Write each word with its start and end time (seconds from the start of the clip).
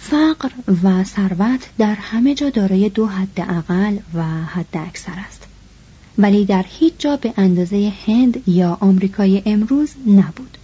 فقر 0.00 0.50
و 0.84 1.04
ثروت 1.04 1.68
در 1.78 1.94
همه 1.94 2.34
جا 2.34 2.50
دارای 2.50 2.88
دو 2.88 3.06
حد 3.06 3.40
اقل 3.40 3.96
و 4.14 4.22
حد 4.24 4.76
اکثر 4.76 5.12
است. 5.28 5.42
ولی 6.18 6.44
در 6.44 6.64
هیچ 6.68 6.92
جا 6.98 7.16
به 7.16 7.34
اندازه 7.36 7.92
هند 8.06 8.48
یا 8.48 8.78
آمریکای 8.80 9.42
امروز 9.46 9.90
نبود. 10.06 10.58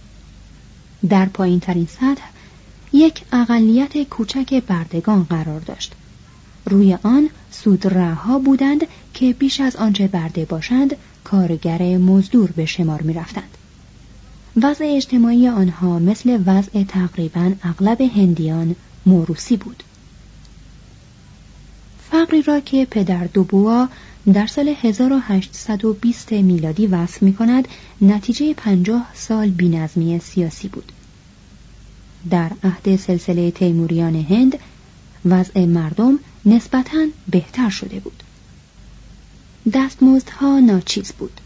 در 1.09 1.25
پایین 1.25 1.59
ترین 1.59 1.85
سطح 1.85 2.23
یک 2.93 3.21
اقلیت 3.31 4.03
کوچک 4.03 4.63
بردگان 4.63 5.23
قرار 5.23 5.59
داشت. 5.59 5.93
روی 6.65 6.97
آن 7.03 7.29
سودرهها 7.51 8.39
بودند 8.39 8.81
که 9.13 9.33
بیش 9.33 9.61
از 9.61 9.75
آنچه 9.75 10.07
برده 10.07 10.45
باشند 10.45 10.95
کارگر 11.23 11.97
مزدور 11.97 12.51
به 12.51 12.65
شمار 12.65 13.01
می 13.01 13.13
رفتند. 13.13 13.57
وضع 14.63 14.85
اجتماعی 14.95 15.47
آنها 15.47 15.99
مثل 15.99 16.39
وضع 16.45 16.83
تقریبا 16.83 17.51
اغلب 17.63 18.01
هندیان 18.01 18.75
موروسی 19.07 19.57
بود. 19.57 19.83
فقری 22.11 22.41
را 22.41 22.59
که 22.59 22.87
پدر 22.91 23.23
دوبوا 23.23 23.87
در 24.33 24.47
سال 24.47 24.73
1820 24.81 26.31
میلادی 26.31 26.87
وصف 26.87 27.23
می 27.23 27.33
کند 27.33 27.67
نتیجه 28.01 28.53
پنجاه 28.53 29.07
سال 29.13 29.49
بینظمی 29.49 30.19
سیاسی 30.19 30.67
بود. 30.67 30.91
در 32.29 32.51
عهد 32.63 32.95
سلسله 32.95 33.51
تیموریان 33.51 34.15
هند 34.15 34.59
وضع 35.25 35.65
مردم 35.65 36.19
نسبتاً 36.45 37.07
بهتر 37.27 37.69
شده 37.69 37.99
بود. 37.99 38.23
دستمزدها 39.73 40.59
ناچیز 40.59 41.11
بود. 41.11 41.41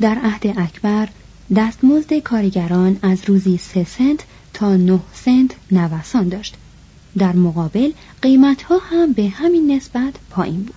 در 0.00 0.18
عهد 0.18 0.46
اکبر 0.46 1.08
دستمزد 1.56 2.18
کارگران 2.18 2.98
از 3.02 3.18
روزی 3.26 3.58
سه 3.58 3.84
سنت 3.84 4.20
تا 4.54 4.76
نه 4.76 5.00
سنت 5.14 5.50
نوسان 5.70 6.28
داشت. 6.28 6.56
در 7.18 7.36
مقابل 7.36 7.90
قیمتها 8.22 8.78
هم 8.78 9.12
به 9.12 9.28
همین 9.28 9.72
نسبت 9.72 10.14
پایین 10.30 10.62
بود. 10.62 10.74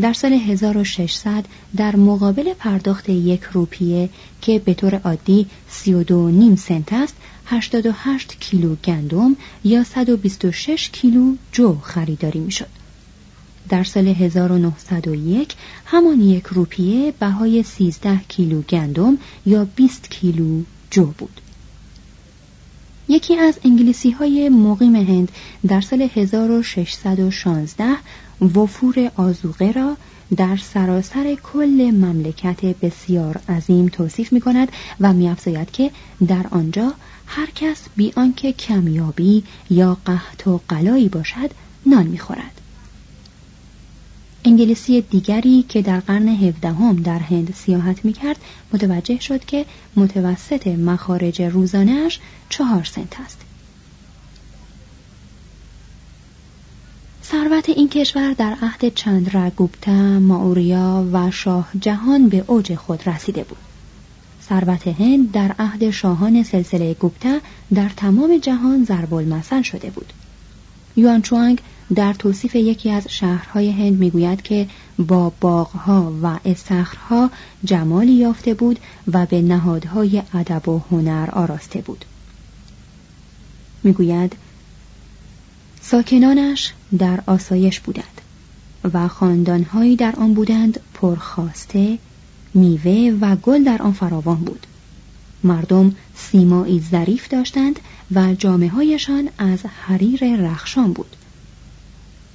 در 0.00 0.12
سال 0.12 0.32
1600 0.32 1.44
در 1.76 1.96
مقابل 1.96 2.54
پرداخت 2.54 3.08
یک 3.08 3.42
روپیه 3.42 4.08
که 4.42 4.58
به 4.58 4.74
طور 4.74 4.94
عادی 4.94 5.46
32 5.68 6.30
نیم 6.30 6.56
سنت 6.56 6.92
است 6.92 7.16
88 7.46 8.36
کیلو 8.40 8.74
گندم 8.74 9.36
یا 9.64 9.84
126 9.84 10.90
کیلو 10.90 11.34
جو 11.52 11.78
خریداری 11.82 12.40
می‌شد. 12.40 12.68
در 13.68 13.84
سال 13.84 14.08
1901 14.08 15.54
همان 15.84 16.20
یک 16.20 16.46
روپیه 16.46 17.12
بهای 17.20 17.62
13 17.62 18.20
کیلو 18.28 18.62
گندم 18.62 19.18
یا 19.46 19.64
20 19.76 20.10
کیلو 20.10 20.62
جو 20.90 21.06
بود. 21.06 21.40
یکی 23.08 23.36
از 23.36 23.58
انگلیسی 23.64 24.10
های 24.10 24.48
مقیم 24.48 24.96
هند 24.96 25.32
در 25.68 25.80
سال 25.80 26.08
1616 26.14 27.84
وفور 28.54 29.10
آزوقه 29.16 29.72
را 29.72 29.96
در 30.36 30.56
سراسر 30.56 31.36
کل 31.52 31.90
مملکت 31.94 32.64
بسیار 32.64 33.40
عظیم 33.48 33.88
توصیف 33.88 34.32
می 34.32 34.40
کند 34.40 34.72
و 35.00 35.12
می 35.12 35.34
که 35.72 35.90
در 36.28 36.46
آنجا 36.50 36.92
هر 37.26 37.50
کس 37.54 37.82
بی 37.96 38.12
آنکه 38.16 38.52
کمیابی 38.52 39.44
یا 39.70 39.96
قحط 40.06 40.46
و 40.46 40.60
قلایی 40.68 41.08
باشد 41.08 41.50
نان 41.86 42.06
می‌خورد. 42.06 42.60
انگلیسی 44.48 45.00
دیگری 45.00 45.64
که 45.68 45.82
در 45.82 46.00
قرن 46.00 46.28
هفدهم 46.28 46.96
در 46.96 47.18
هند 47.18 47.54
سیاحت 47.54 48.04
می‌کرد 48.04 48.36
متوجه 48.72 49.20
شد 49.20 49.44
که 49.44 49.66
متوسط 49.96 50.66
مخارج 50.66 51.42
روزانهاش 51.42 52.18
چهار 52.48 52.84
سنت 52.84 53.20
است. 53.20 53.38
ثروت 57.24 57.68
این 57.68 57.88
کشور 57.88 58.32
در 58.32 58.56
عهد 58.62 58.94
چندراگوپتا، 58.94 60.20
ماوریا 60.20 61.06
و 61.12 61.30
شاه 61.30 61.68
جهان 61.80 62.28
به 62.28 62.44
اوج 62.46 62.74
خود 62.74 63.08
رسیده 63.08 63.44
بود. 63.44 63.58
ثروت 64.48 64.88
هند 64.88 65.32
در 65.32 65.54
عهد 65.58 65.90
شاهان 65.90 66.42
سلسله 66.42 66.94
گوپتا 66.94 67.38
در 67.74 67.88
تمام 67.88 68.38
جهان 68.38 68.84
ضرب 68.84 69.14
المثل 69.14 69.62
شده 69.62 69.90
بود. 69.90 70.12
یوان 70.96 71.22
چوانگ 71.22 71.60
در 71.94 72.12
توصیف 72.12 72.54
یکی 72.54 72.90
از 72.90 73.06
شهرهای 73.08 73.70
هند 73.70 73.98
می‌گوید 73.98 74.42
که 74.42 74.68
با 74.98 75.32
باغها 75.40 76.12
و 76.22 76.38
استخرها 76.44 77.30
جمالی 77.64 78.12
یافته 78.12 78.54
بود 78.54 78.78
و 79.12 79.26
به 79.26 79.42
نهادهای 79.42 80.22
ادب 80.34 80.68
و 80.68 80.82
هنر 80.90 81.30
آراسته 81.32 81.80
بود. 81.80 82.04
می‌گوید 83.82 84.36
ساکنانش 85.82 86.72
در 86.98 87.20
آسایش 87.26 87.80
بودند 87.80 88.20
و 88.94 89.08
خاندانهایی 89.08 89.96
در 89.96 90.14
آن 90.16 90.34
بودند 90.34 90.80
پرخواسته 90.94 91.98
میوه 92.54 93.18
و 93.20 93.36
گل 93.36 93.64
در 93.64 93.82
آن 93.82 93.92
فراوان 93.92 94.36
بود. 94.36 94.66
مردم 95.44 95.94
سیمایی 96.16 96.80
ظریف 96.90 97.28
داشتند 97.28 97.80
و 98.14 98.34
جامعه 98.34 98.68
هایشان 98.68 99.28
از 99.38 99.58
حریر 99.66 100.36
رخشان 100.36 100.92
بود. 100.92 101.16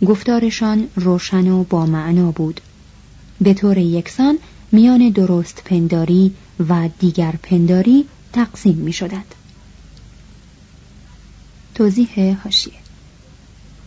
گفتارشان 0.05 0.87
روشن 0.95 1.47
و 1.47 1.63
با 1.63 1.85
معنا 1.85 2.31
بود. 2.31 2.61
به 3.41 3.53
طور 3.53 3.77
یکسان 3.77 4.37
میان 4.71 5.09
درست 5.09 5.61
پنداری 5.65 6.33
و 6.69 6.89
دیگر 6.99 7.35
پنداری 7.43 8.05
تقسیم 8.33 8.75
می 8.75 8.93
شدند. 8.93 9.35
توضیح 11.75 12.37
هاشیه 12.43 12.73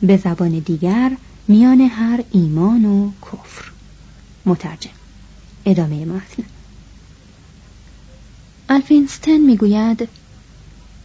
به 0.02 0.16
زبان 0.16 0.58
دیگر 0.58 1.16
میان 1.48 1.80
هر 1.80 2.24
ایمان 2.32 2.84
و 2.84 3.10
کفر. 3.22 3.70
مترجم. 4.46 4.90
ادامه 5.66 6.04
متن. 6.04 6.42
الفینستن 8.68 9.36
می‌گوید 9.36 10.08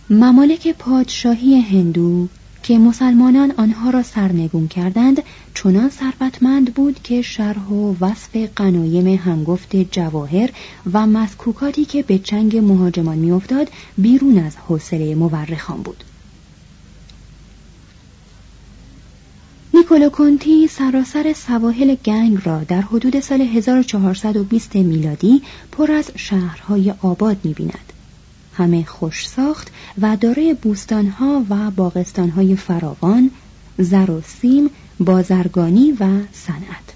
ممالک 0.09 0.67
پادشاهی 0.67 1.59
هندو 1.59 2.27
که 2.63 2.77
مسلمانان 2.77 3.51
آنها 3.51 3.89
را 3.89 4.03
سرنگون 4.03 4.67
کردند 4.67 5.23
چنان 5.53 5.89
ثروتمند 5.89 6.73
بود 6.73 7.03
که 7.03 7.21
شرح 7.21 7.67
و 7.67 7.95
وصف 8.01 8.35
قنایم 8.55 9.07
هنگفت 9.07 9.75
جواهر 9.75 10.49
و 10.93 11.07
مسکوکاتی 11.07 11.85
که 11.85 12.03
به 12.03 12.19
چنگ 12.19 12.57
مهاجمان 12.57 13.17
میافتاد 13.17 13.69
بیرون 13.97 14.37
از 14.37 14.57
حوصله 14.57 15.15
مورخان 15.15 15.81
بود 15.81 16.03
نیکولو 19.73 20.09
کنتی 20.09 20.67
سراسر 20.67 21.33
سواحل 21.33 21.95
گنگ 21.95 22.39
را 22.45 22.63
در 22.63 22.81
حدود 22.81 23.19
سال 23.19 23.41
1420 23.41 24.75
میلادی 24.75 25.41
پر 25.71 25.91
از 25.91 26.11
شهرهای 26.15 26.93
آباد 27.01 27.37
می‌بیند. 27.43 27.93
همه 28.53 28.83
خوش 28.83 29.27
ساخت 29.27 29.71
و 30.01 30.17
دارای 30.17 30.53
بوستانها 30.53 31.45
و 31.49 31.71
باغستانهای 31.71 32.55
فراوان، 32.55 33.31
زر 33.77 34.11
و 34.11 34.21
سیم، 34.21 34.69
بازرگانی 34.99 35.91
و 35.91 36.05
صنعت. 36.31 36.93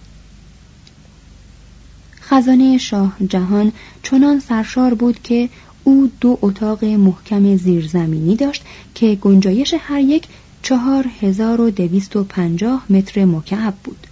خزانه 2.21 2.77
شاه 2.77 3.15
جهان 3.29 3.71
چنان 4.03 4.39
سرشار 4.39 4.93
بود 4.93 5.23
که 5.23 5.49
او 5.83 6.11
دو 6.21 6.37
اتاق 6.41 6.85
محکم 6.85 7.55
زیرزمینی 7.55 8.35
داشت 8.35 8.63
که 8.95 9.15
گنجایش 9.15 9.75
هر 9.79 9.99
یک 9.99 10.27
چهار 10.61 11.05
هزار 11.21 11.61
و 11.61 11.71
دویست 11.71 12.15
و 12.15 12.23
پنجاه 12.23 12.85
متر 12.89 13.25
مکعب 13.25 13.73
بود 13.83 14.07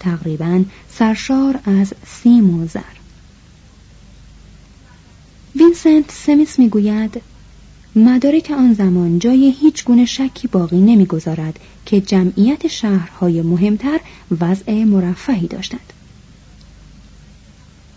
تقریبا 0.00 0.64
سرشار 0.88 1.58
از 1.64 1.94
سیم 2.06 2.58
و 2.58 2.66
زر 2.66 2.95
وینسنت 5.58 6.10
سمیس 6.10 6.58
می‌گوید 6.58 7.22
مدارک 7.96 8.50
آن 8.50 8.74
زمان 8.74 9.18
جای 9.18 9.54
هیچ 9.60 9.84
گونه 9.84 10.04
شکی 10.04 10.48
باقی 10.48 10.80
نمی‌گذارد 10.80 11.58
که 11.86 12.00
جمعیت 12.00 12.66
شهرهای 12.66 13.42
مهمتر 13.42 14.00
وضع 14.40 14.72
مرفهی 14.72 15.46
داشتند. 15.46 15.92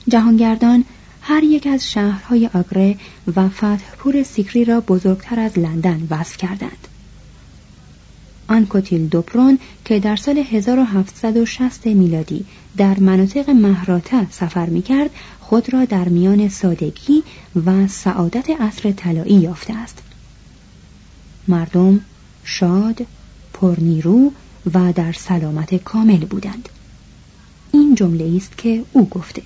جهانگردان 0.07 0.85
هر 1.21 1.43
یک 1.43 1.67
از 1.67 1.91
شهرهای 1.91 2.49
آگره 2.53 2.95
و 3.35 3.49
فتحپور 3.49 4.23
سیکری 4.23 4.65
را 4.65 4.81
بزرگتر 4.81 5.39
از 5.39 5.59
لندن 5.59 6.07
وصف 6.09 6.37
کردند. 6.37 6.87
آنکوتیل 8.49 9.07
دوپرون 9.07 9.59
که 9.85 9.99
در 9.99 10.15
سال 10.15 10.37
1760 10.37 11.85
میلادی 11.85 12.45
در 12.77 12.99
مناطق 12.99 13.49
مهراته 13.49 14.31
سفر 14.31 14.65
می 14.65 14.81
کرد 14.81 15.09
خود 15.39 15.73
را 15.73 15.85
در 15.85 16.09
میان 16.09 16.49
سادگی 16.49 17.23
و 17.65 17.87
سعادت 17.87 18.49
عصر 18.49 18.91
طلایی 18.91 19.35
یافته 19.35 19.73
است. 19.73 19.97
مردم 21.47 22.01
شاد 22.43 23.05
پرنیرو 23.53 24.31
و 24.73 24.93
در 24.93 25.11
سلامت 25.11 25.75
کامل 25.75 26.25
بودند. 26.25 26.69
این 27.71 27.95
جمله 27.95 28.33
است 28.37 28.57
که 28.57 28.83
او 28.93 29.09
گفته. 29.09 29.41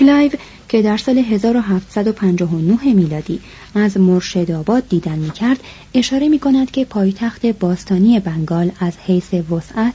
کلایو 0.00 0.32
که 0.68 0.82
در 0.82 0.96
سال 0.96 1.18
1759 1.18 2.94
میلادی 2.94 3.40
از 3.74 3.96
مرشدآباد 3.96 4.88
دیدن 4.88 5.18
می 5.18 5.30
کرد 5.30 5.60
اشاره 5.94 6.28
می 6.28 6.38
کند 6.38 6.70
که 6.70 6.84
پایتخت 6.84 7.46
باستانی 7.46 8.20
بنگال 8.20 8.70
از 8.80 8.92
حیث 9.06 9.34
وسعت، 9.34 9.94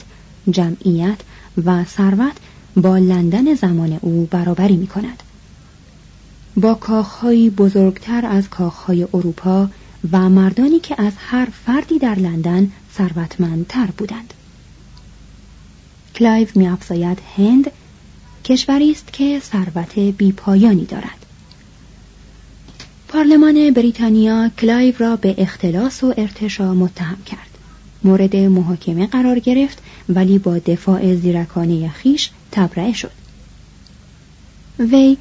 جمعیت 0.49 1.17
و 1.65 1.83
ثروت 1.85 2.35
با 2.75 2.97
لندن 2.97 3.53
زمان 3.53 3.99
او 4.01 4.27
برابری 4.31 4.77
می 4.77 4.87
کند. 4.87 5.23
با 6.57 6.73
کاخهایی 6.73 7.49
بزرگتر 7.49 8.25
از 8.25 8.49
کاخهای 8.49 9.07
اروپا 9.13 9.69
و 10.11 10.29
مردانی 10.29 10.79
که 10.79 11.01
از 11.01 11.13
هر 11.17 11.47
فردی 11.65 11.99
در 11.99 12.15
لندن 12.15 12.71
ثروتمندتر 12.97 13.85
بودند. 13.97 14.33
کلایو 16.15 16.47
می 16.55 16.67
هند 17.37 17.71
کشوری 18.45 18.91
است 18.91 19.13
که 19.13 19.39
ثروت 19.39 19.99
بیپایانی 19.99 20.85
دارد. 20.85 21.25
پارلمان 23.07 23.71
بریتانیا 23.71 24.49
کلایو 24.59 24.93
را 24.97 25.15
به 25.15 25.35
اختلاس 25.37 26.03
و 26.03 26.13
ارتشا 26.17 26.73
متهم 26.73 27.17
کرد. 27.25 27.49
مورد 28.03 28.35
محاکمه 28.35 29.07
قرار 29.07 29.39
گرفت 29.39 29.77
ولی 30.09 30.37
با 30.37 30.57
دفاع 30.57 31.15
زیرکانه 31.15 31.89
خیش 31.89 32.29
تبرئه 32.51 32.93
شد. 32.93 33.11
وی 34.79 35.17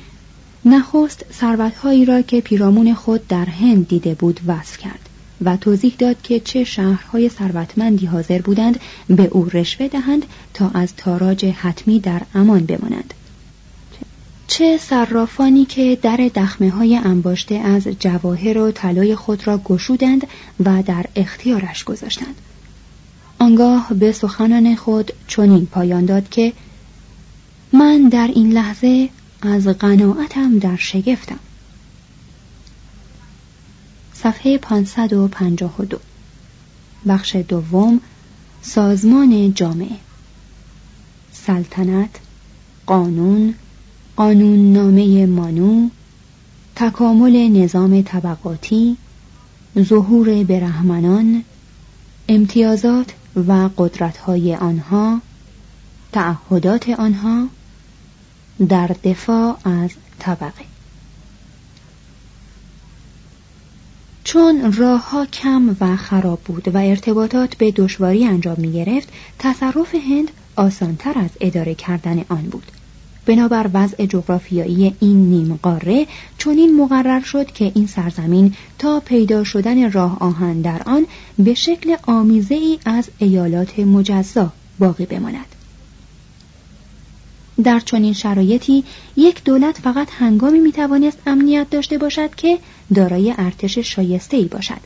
نخست 0.64 1.24
ثروتهایی 1.32 2.04
را 2.04 2.22
که 2.22 2.40
پیرامون 2.40 2.94
خود 2.94 3.28
در 3.28 3.44
هند 3.44 3.88
دیده 3.88 4.14
بود 4.14 4.40
وصف 4.46 4.78
کرد. 4.78 5.08
و 5.44 5.56
توضیح 5.56 5.94
داد 5.98 6.22
که 6.22 6.40
چه 6.40 6.64
شهرهای 6.64 7.28
ثروتمندی 7.28 8.06
حاضر 8.06 8.42
بودند 8.42 8.80
به 9.06 9.22
او 9.22 9.48
رشوه 9.52 9.88
دهند 9.88 10.26
تا 10.54 10.70
از 10.74 10.96
تاراج 10.96 11.44
حتمی 11.44 12.00
در 12.00 12.22
امان 12.34 12.66
بمانند. 12.66 13.14
چه 14.46 14.78
صرافانی 14.78 15.64
که 15.64 15.98
در 16.02 16.30
دخمه 16.34 16.70
های 16.70 16.96
انباشته 16.96 17.54
از 17.54 17.88
جواهر 18.00 18.58
و 18.58 18.72
طلای 18.72 19.14
خود 19.14 19.46
را 19.46 19.58
گشودند 19.58 20.26
و 20.64 20.82
در 20.82 21.06
اختیارش 21.16 21.84
گذاشتند. 21.84 22.34
آنگاه 23.38 23.88
به 23.94 24.12
سخنان 24.12 24.76
خود 24.76 25.12
چنین 25.28 25.66
پایان 25.66 26.04
داد 26.04 26.28
که 26.28 26.52
من 27.72 28.08
در 28.08 28.30
این 28.34 28.52
لحظه 28.52 29.08
از 29.42 29.66
قناعتم 29.66 30.58
در 30.58 30.76
شگفتم. 30.76 31.38
صفحه 34.24 34.58
552 34.58 35.98
بخش 37.06 37.36
دوم 37.36 38.00
سازمان 38.62 39.54
جامعه. 39.54 39.96
سلطنت 41.32 42.10
قانون 42.86 43.54
قانون 44.16 44.72
نامه 44.72 45.26
مانو 45.26 45.88
تکامل 46.76 47.48
نظام 47.48 48.02
طبقاتی 48.02 48.96
ظهور 49.78 50.44
برهمنان 50.44 51.44
امتیازات 52.28 53.14
و 53.36 53.70
قدرتهای 53.76 54.54
آنها 54.54 55.20
تعهدات 56.12 56.88
آنها 56.88 57.46
در 58.68 58.96
دفاع 59.04 59.56
از 59.64 59.90
طبقه. 60.18 60.73
چون 64.34 64.72
راه 64.72 65.26
کم 65.32 65.76
و 65.80 65.96
خراب 65.96 66.40
بود 66.40 66.68
و 66.74 66.78
ارتباطات 66.78 67.56
به 67.56 67.70
دشواری 67.70 68.24
انجام 68.26 68.56
می 68.58 68.72
گرفت 68.72 69.08
تصرف 69.38 69.94
هند 69.94 70.30
آسانتر 70.56 71.18
از 71.18 71.30
اداره 71.40 71.74
کردن 71.74 72.24
آن 72.28 72.42
بود. 72.42 72.62
بنابر 73.26 73.70
وضع 73.74 74.06
جغرافیایی 74.06 74.94
این 75.00 75.16
نیم 75.16 75.60
قاره 75.62 76.06
چنین 76.38 76.76
مقرر 76.76 77.20
شد 77.20 77.46
که 77.46 77.72
این 77.74 77.86
سرزمین 77.86 78.54
تا 78.78 79.00
پیدا 79.00 79.44
شدن 79.44 79.92
راه 79.92 80.16
آهن 80.20 80.60
در 80.60 80.82
آن 80.86 81.06
به 81.38 81.54
شکل 81.54 81.96
آمیزه 82.06 82.54
ای 82.54 82.78
از 82.84 83.08
ایالات 83.18 83.78
مجزا 83.78 84.52
باقی 84.78 85.06
بماند. 85.06 85.53
در 87.62 87.80
چنین 87.80 88.12
شرایطی 88.12 88.84
یک 89.16 89.44
دولت 89.44 89.78
فقط 89.78 90.08
هنگامی 90.10 90.58
می‌توانست 90.58 91.18
امنیت 91.26 91.70
داشته 91.70 91.98
باشد 91.98 92.34
که 92.34 92.58
دارای 92.94 93.34
ارتش 93.38 93.78
شایسته 93.78 94.36
ای 94.36 94.44
باشد 94.44 94.80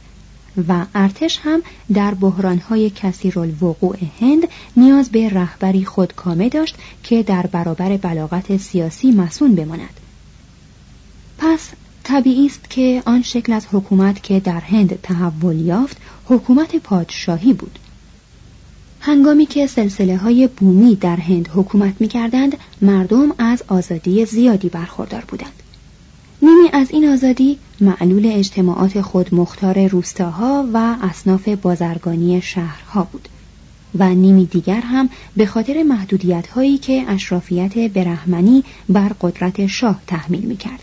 و 0.69 0.87
ارتش 0.95 1.39
هم 1.43 1.63
در 1.95 2.15
بحرانهای 2.15 2.91
کثیرالوقوع 2.91 3.97
هند 4.21 4.49
نیاز 4.77 5.11
به 5.11 5.29
رهبری 5.29 5.85
خودکامه 5.85 6.49
داشت 6.49 6.77
که 7.03 7.23
در 7.23 7.47
برابر 7.47 7.97
بلاغت 7.97 8.57
سیاسی 8.57 9.11
مسون 9.11 9.55
بماند. 9.55 10.01
پس 11.39 11.69
طبیعی 12.05 12.47
است 12.47 12.71
که 12.71 13.03
آن 13.07 13.23
شکل 13.23 13.53
از 13.53 13.67
حکومت 13.73 14.23
که 14.23 14.41
در 14.41 14.61
هند 14.61 14.99
تحول 15.03 15.61
یافت 15.61 15.97
حکومت 16.27 16.77
پادشاهی 16.77 17.53
بود. 17.53 17.79
هنگامی 19.09 19.47
که 19.47 19.67
سلسله 19.67 20.17
های 20.17 20.47
بومی 20.47 20.95
در 20.95 21.17
هند 21.17 21.49
حکومت 21.55 21.95
می 22.01 22.09
کردند 22.09 22.57
مردم 22.83 23.35
از 23.39 23.63
آزادی 23.69 24.25
زیادی 24.25 24.69
برخوردار 24.69 25.25
بودند 25.29 25.63
نیمی 26.43 26.69
از 26.73 26.91
این 26.91 27.09
آزادی 27.09 27.59
معلول 27.81 28.27
اجتماعات 28.27 29.01
خود 29.01 29.35
مختار 29.35 29.87
روستاها 29.87 30.69
و 30.75 30.97
اصناف 31.03 31.49
بازرگانی 31.49 32.43
شهرها 32.43 33.09
بود 33.13 33.29
و 33.99 34.09
نیمی 34.15 34.47
دیگر 34.47 34.81
هم 34.81 35.09
به 35.37 35.47
خاطر 35.47 35.83
محدودیت 35.83 36.47
هایی 36.47 36.79
که 36.79 37.05
اشرافیت 37.09 37.93
برهمنی 37.93 38.65
بر 38.89 39.13
قدرت 39.21 39.67
شاه 39.67 40.03
تحمیل 40.07 40.45
می 40.45 40.57
کرد. 40.57 40.83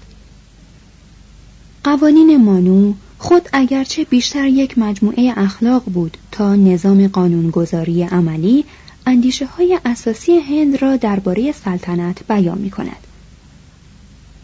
قوانین 1.83 2.37
مانو 2.37 2.93
خود 3.17 3.49
اگرچه 3.53 4.03
بیشتر 4.03 4.47
یک 4.47 4.77
مجموعه 4.77 5.33
اخلاق 5.37 5.83
بود 5.83 6.17
تا 6.31 6.55
نظام 6.55 7.07
قانونگذاری 7.07 8.03
عملی 8.03 8.65
اندیشه 9.05 9.45
های 9.45 9.79
اساسی 9.85 10.37
هند 10.37 10.81
را 10.81 10.95
درباره 10.95 11.51
سلطنت 11.51 12.27
بیان 12.27 12.57
می 12.57 12.69
کند. 12.69 13.07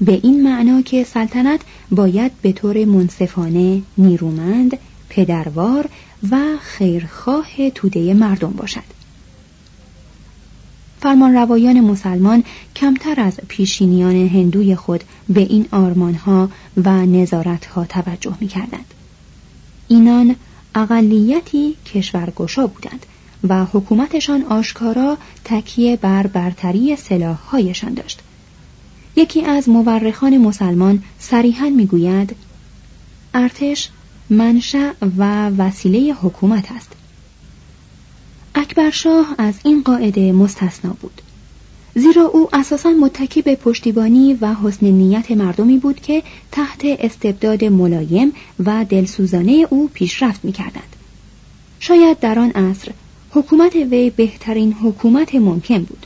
به 0.01 0.19
این 0.23 0.43
معنا 0.43 0.81
که 0.81 1.03
سلطنت 1.03 1.61
باید 1.91 2.31
به 2.41 2.51
طور 2.51 2.85
منصفانه، 2.85 3.81
نیرومند، 3.97 4.77
پدروار 5.09 5.89
و 6.31 6.37
خیرخواه 6.61 7.69
توده 7.75 8.13
مردم 8.13 8.51
باشد. 8.51 9.00
فرمانروایان 11.01 11.81
مسلمان 11.81 12.43
کمتر 12.75 13.19
از 13.21 13.39
پیشینیان 13.47 14.27
هندوی 14.27 14.75
خود 14.75 15.03
به 15.29 15.41
این 15.41 15.65
آرمانها 15.71 16.49
و 16.77 17.05
نظارتها 17.05 17.85
توجه 17.85 18.37
می 18.39 18.47
کردند. 18.47 18.93
اینان 19.87 20.35
اقلیتی 20.75 21.75
کشورگشا 21.85 22.67
بودند 22.67 23.05
و 23.47 23.65
حکومتشان 23.65 24.43
آشکارا 24.43 25.17
تکیه 25.45 25.95
بر 25.95 26.27
برتری 26.27 26.95
سلاحهایشان 26.95 27.93
داشت. 27.93 28.19
یکی 29.15 29.45
از 29.45 29.69
مورخان 29.69 30.37
مسلمان 30.37 31.03
صریحا 31.19 31.69
می‌گوید 31.69 32.35
ارتش 33.33 33.89
منشأ 34.29 34.91
و 35.17 35.49
وسیله 35.49 36.13
حکومت 36.13 36.71
است 36.71 37.00
اکبرشاه 38.55 39.35
از 39.37 39.53
این 39.63 39.81
قاعده 39.81 40.31
مستثنا 40.31 40.95
بود. 41.01 41.21
زیرا 41.95 42.23
او 42.23 42.49
اساسا 42.53 42.89
متکی 42.89 43.41
به 43.41 43.55
پشتیبانی 43.55 44.33
و 44.41 44.53
حسن 44.53 44.85
نیت 44.85 45.31
مردمی 45.31 45.77
بود 45.77 45.99
که 45.99 46.23
تحت 46.51 46.81
استبداد 46.83 47.63
ملایم 47.63 48.33
و 48.65 48.85
دلسوزانه 48.89 49.67
او 49.69 49.89
پیشرفت 49.93 50.45
می‌کردند. 50.45 50.95
شاید 51.79 52.19
در 52.19 52.39
آن 52.39 52.51
عصر 52.51 52.91
حکومت 53.31 53.75
وی 53.75 54.09
بهترین 54.09 54.73
حکومت 54.73 55.35
ممکن 55.35 55.83
بود. 55.83 56.05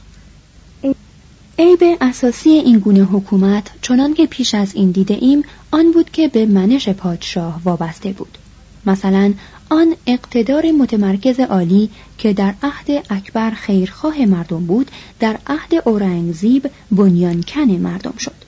عیب 1.59 1.97
اساسی 2.01 2.49
این 2.49 2.79
گونه 2.79 3.03
حکومت 3.03 3.71
چنان 3.81 4.13
که 4.13 4.25
پیش 4.25 4.55
از 4.55 4.75
این 4.75 4.91
دیده 4.91 5.17
ایم 5.21 5.43
آن 5.71 5.91
بود 5.91 6.09
که 6.11 6.27
به 6.27 6.45
منش 6.45 6.89
پادشاه 6.89 7.61
وابسته 7.63 8.11
بود. 8.11 8.37
مثلا 8.85 9.33
آن 9.69 9.95
اقتدار 10.07 10.71
متمرکز 10.71 11.39
عالی 11.39 11.89
که 12.17 12.33
در 12.33 12.53
عهد 12.63 13.05
اکبر 13.09 13.51
خیرخواه 13.51 14.25
مردم 14.25 14.65
بود 14.65 14.91
در 15.19 15.37
عهد 15.47 15.73
اورنگزیب 15.85 16.69
بنیانکن 16.91 17.71
مردم 17.71 18.13
شد. 18.19 18.45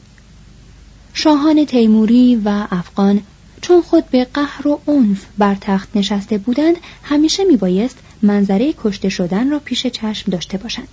شاهان 1.13 1.65
تیموری 1.65 2.35
و 2.35 2.67
افغان 2.71 3.21
چون 3.61 3.81
خود 3.81 4.09
به 4.09 4.27
قهر 4.33 4.67
و 4.67 4.81
عنف 4.87 5.25
بر 5.37 5.55
تخت 5.61 5.89
نشسته 5.95 6.37
بودند 6.37 6.75
همیشه 7.03 7.43
میبایست 7.43 7.97
منظره 8.21 8.73
کشته 8.83 9.09
شدن 9.09 9.49
را 9.49 9.59
پیش 9.59 9.87
چشم 9.87 10.31
داشته 10.31 10.57
باشند 10.57 10.87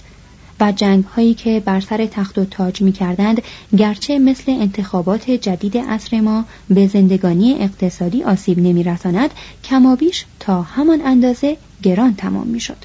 و 0.61 0.73
جنگ 0.73 1.05
هایی 1.05 1.35
که 1.35 1.63
بر 1.65 1.81
سر 1.81 2.07
تخت 2.07 2.39
و 2.39 2.45
تاج 2.45 2.83
می 2.83 2.93
کردند 2.93 3.43
گرچه 3.77 4.19
مثل 4.19 4.53
انتخابات 4.53 5.31
جدید 5.31 5.79
عصر 5.79 6.21
ما 6.21 6.45
به 6.71 6.87
زندگانی 6.87 7.55
اقتصادی 7.55 8.23
آسیب 8.23 8.59
نمی 8.59 8.83
رساند 8.83 9.31
کمابیش 9.65 10.25
تا 10.41 10.63
همان 10.63 11.01
اندازه 11.05 11.57
گران 11.85 12.15
تمام 12.15 12.47
می 12.47 12.61
شد. 12.61 12.77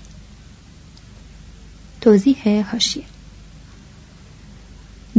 توضیح 2.01 2.65
هاشیه 2.71 3.03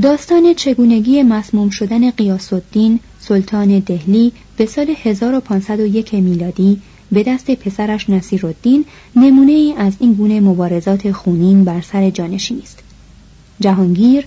داستان 0.03 0.55
چگونگی 0.55 1.23
مسموم 1.23 1.71
شدن 1.71 2.11
قیاس 2.11 2.53
الدین 2.53 3.01
سلطان 3.21 3.79
دهلی 3.79 4.33
به 4.57 4.67
سال 4.67 4.95
1501 5.03 6.15
میلادی 6.15 6.81
به 7.13 7.23
دست 7.23 7.51
پسرش 7.51 8.11
نصیر 8.11 8.47
الدین 8.47 8.85
نمونه 9.17 9.53
ای 9.53 9.75
از 9.79 9.93
این 10.01 10.13
گونه 10.15 10.41
مبارزات 10.41 11.13
خونین 11.13 11.65
بر 11.65 11.81
سر 11.81 12.11
جانشینی 12.11 12.63
است 12.63 12.79
جهانگیر 13.61 14.27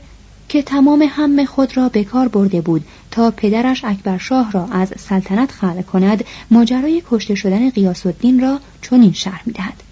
که 0.49 0.61
تمام 0.61 1.05
هم 1.09 1.45
خود 1.45 1.77
را 1.77 1.89
به 1.89 2.03
کار 2.03 2.27
برده 2.27 2.61
بود 2.61 2.85
تا 3.13 3.31
پدرش 3.31 3.85
اکبرشاه 3.85 4.51
را 4.51 4.67
از 4.71 4.93
سلطنت 4.97 5.51
خلع 5.51 5.81
کند 5.81 6.23
ماجرای 6.51 7.03
کشته 7.09 7.35
شدن 7.35 7.69
قیاس 7.69 8.05
الدین 8.05 8.41
را 8.41 8.59
چنین 8.81 9.13
شرح 9.13 9.41
می‌دهد. 9.45 9.83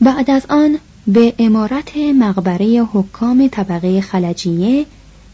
بعد 0.00 0.30
از 0.30 0.46
آن 0.48 0.78
به 1.06 1.34
امارت 1.38 1.96
مقبره 1.96 2.88
حکام 2.92 3.48
طبقه 3.48 4.00
خلجیه 4.00 4.86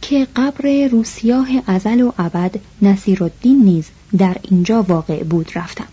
که 0.02 0.26
قبر 0.36 0.88
روسیاه 0.90 1.48
ازل 1.66 2.00
و 2.00 2.12
ابد 2.18 2.54
نصیرالدین 2.82 3.62
نیز 3.62 3.84
در 4.18 4.36
اینجا 4.50 4.82
واقع 4.82 5.22
بود 5.22 5.50
رفتم. 5.54 5.88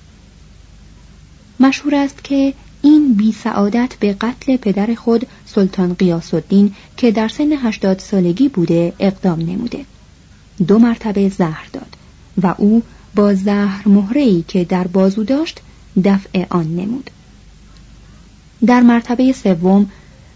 مشهور 1.59 1.95
است 1.95 2.23
که 2.23 2.53
این 2.81 3.13
بی 3.13 3.31
سعادت 3.31 3.93
به 3.99 4.13
قتل 4.13 4.57
پدر 4.57 4.95
خود 4.95 5.27
سلطان 5.45 5.93
قیاس 5.93 6.33
الدین 6.33 6.75
که 6.97 7.11
در 7.11 7.27
سن 7.27 7.51
هشتاد 7.51 7.99
سالگی 7.99 8.49
بوده 8.49 8.93
اقدام 8.99 9.39
نموده. 9.39 9.85
دو 10.67 10.79
مرتبه 10.79 11.29
زهر 11.29 11.67
داد 11.73 11.95
و 12.43 12.55
او 12.57 12.83
با 13.15 13.33
زهر 13.33 13.87
مهرهی 13.87 14.45
که 14.47 14.63
در 14.63 14.87
بازو 14.87 15.23
داشت 15.23 15.59
دفع 16.03 16.45
آن 16.49 16.75
نمود. 16.75 17.09
در 18.65 18.81
مرتبه 18.81 19.33
سوم 19.33 19.89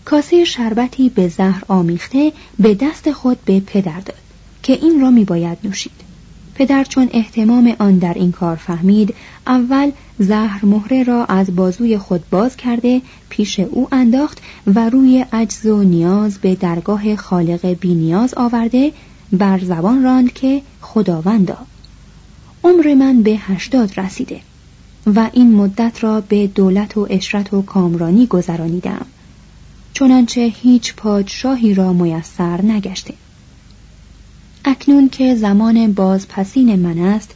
کاسه 0.05 0.45
شربتی 0.45 1.09
به 1.09 1.27
زهر 1.27 1.63
آمیخته 1.67 2.33
به 2.59 2.75
دست 2.75 3.11
خود 3.11 3.45
به 3.45 3.59
پدر 3.59 3.99
داد 3.99 4.17
که 4.63 4.73
این 4.73 5.01
را 5.01 5.11
میباید 5.11 5.57
نوشید. 5.63 6.10
پدر 6.61 6.83
چون 6.83 7.09
احتمام 7.11 7.75
آن 7.79 7.97
در 7.97 8.13
این 8.13 8.31
کار 8.31 8.55
فهمید 8.55 9.15
اول 9.47 9.91
زهر 10.19 10.65
مهره 10.65 11.03
را 11.03 11.25
از 11.25 11.55
بازوی 11.55 11.97
خود 11.97 12.29
باز 12.29 12.57
کرده 12.57 13.01
پیش 13.29 13.59
او 13.59 13.87
انداخت 13.91 14.41
و 14.67 14.89
روی 14.89 15.25
عجز 15.33 15.65
و 15.65 15.83
نیاز 15.83 16.37
به 16.37 16.55
درگاه 16.55 17.15
خالق 17.15 17.65
بینیاز 17.65 18.33
آورده 18.33 18.91
بر 19.33 19.59
زبان 19.59 20.03
راند 20.03 20.33
که 20.33 20.61
خداوندا. 20.81 21.57
عمر 22.63 22.93
من 22.93 23.21
به 23.21 23.31
هشتاد 23.31 23.99
رسیده 23.99 24.39
و 25.15 25.29
این 25.33 25.55
مدت 25.55 26.03
را 26.03 26.21
به 26.21 26.47
دولت 26.47 26.97
و 26.97 27.07
اشرت 27.09 27.53
و 27.53 27.61
کامرانی 27.61 28.27
گذرانیدم. 28.27 29.05
چنانچه 29.93 30.41
هیچ 30.41 30.95
پادشاهی 30.95 31.73
را 31.73 31.93
میسر 31.93 32.61
نگشته. 32.61 33.13
اکنون 34.65 35.09
که 35.09 35.35
زمان 35.35 35.93
بازپسین 35.93 36.75
من 36.75 36.97
است 36.97 37.31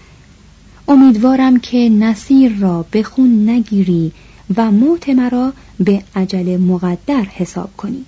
امیدوارم 0.87 1.59
که 1.59 1.89
نصیر 1.89 2.57
را 2.59 2.85
به 2.91 3.03
خون 3.03 3.49
نگیری 3.49 4.11
و 4.55 4.71
موت 4.71 5.09
مرا 5.09 5.53
به 5.79 6.03
عجل 6.15 6.57
مقدر 6.57 7.21
حساب 7.21 7.77
کنی 7.77 8.05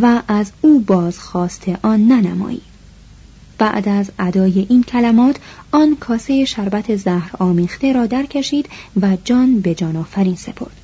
و 0.00 0.22
از 0.28 0.52
او 0.60 0.80
بازخواست 0.80 1.64
آن 1.82 2.08
ننمایی. 2.08 2.62
بعد 3.58 3.88
از 3.88 4.10
ادای 4.18 4.66
این 4.68 4.82
کلمات 4.82 5.36
آن 5.70 5.96
کاسه 6.00 6.44
شربت 6.44 6.96
زهر 6.96 7.30
آمیخته 7.38 7.92
را 7.92 8.06
درکشید 8.06 8.68
و 9.00 9.16
جان 9.24 9.60
به 9.60 9.74
جان 9.74 9.96
آفرین 9.96 10.36
سپرد. 10.36 10.83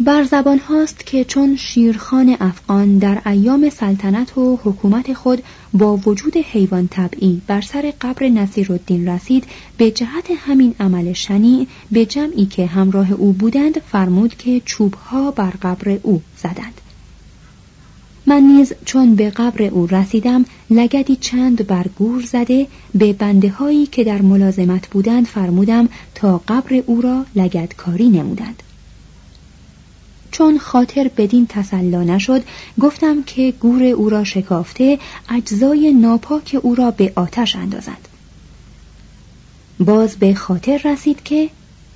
بر 0.00 0.24
زبان 0.24 0.58
هاست 0.58 1.06
که 1.06 1.24
چون 1.24 1.56
شیرخان 1.56 2.36
افغان 2.40 2.98
در 2.98 3.22
ایام 3.26 3.70
سلطنت 3.70 4.38
و 4.38 4.58
حکومت 4.64 5.12
خود 5.12 5.42
با 5.72 5.96
وجود 5.96 6.36
حیوان 6.36 6.88
طبعی 6.88 7.42
بر 7.46 7.60
سر 7.60 7.92
قبر 8.00 8.28
نصیر 8.28 8.72
الدین 8.72 9.08
رسید 9.08 9.44
به 9.78 9.90
جهت 9.90 10.30
همین 10.46 10.74
عمل 10.80 11.12
شنی 11.12 11.66
به 11.92 12.06
جمعی 12.06 12.46
که 12.46 12.66
همراه 12.66 13.12
او 13.12 13.32
بودند 13.32 13.78
فرمود 13.78 14.34
که 14.34 14.62
چوبها 14.64 15.30
بر 15.30 15.50
قبر 15.62 15.98
او 16.02 16.22
زدند. 16.38 16.80
من 18.26 18.40
نیز 18.42 18.72
چون 18.84 19.14
به 19.14 19.30
قبر 19.30 19.62
او 19.62 19.86
رسیدم 19.86 20.44
لگدی 20.70 21.16
چند 21.16 21.66
بر 21.66 21.86
گور 21.98 22.22
زده 22.22 22.66
به 22.94 23.12
بنده 23.12 23.48
هایی 23.48 23.86
که 23.86 24.04
در 24.04 24.22
ملازمت 24.22 24.88
بودند 24.88 25.26
فرمودم 25.26 25.88
تا 26.14 26.40
قبر 26.48 26.82
او 26.86 27.00
را 27.00 27.26
لگدکاری 27.34 28.08
نمودند. 28.08 28.62
چون 30.36 30.58
خاطر 30.58 31.10
بدین 31.16 31.46
تسلا 31.46 32.02
نشد 32.02 32.42
گفتم 32.80 33.22
که 33.22 33.54
گور 33.60 33.82
او 33.82 34.08
را 34.08 34.24
شکافته 34.24 34.98
اجزای 35.28 35.92
ناپاک 35.92 36.56
او 36.62 36.74
را 36.74 36.90
به 36.90 37.12
آتش 37.16 37.56
اندازند 37.56 38.08
باز 39.80 40.16
به 40.16 40.34
خاطر 40.34 40.80
رسید 40.84 41.22
که 41.22 41.50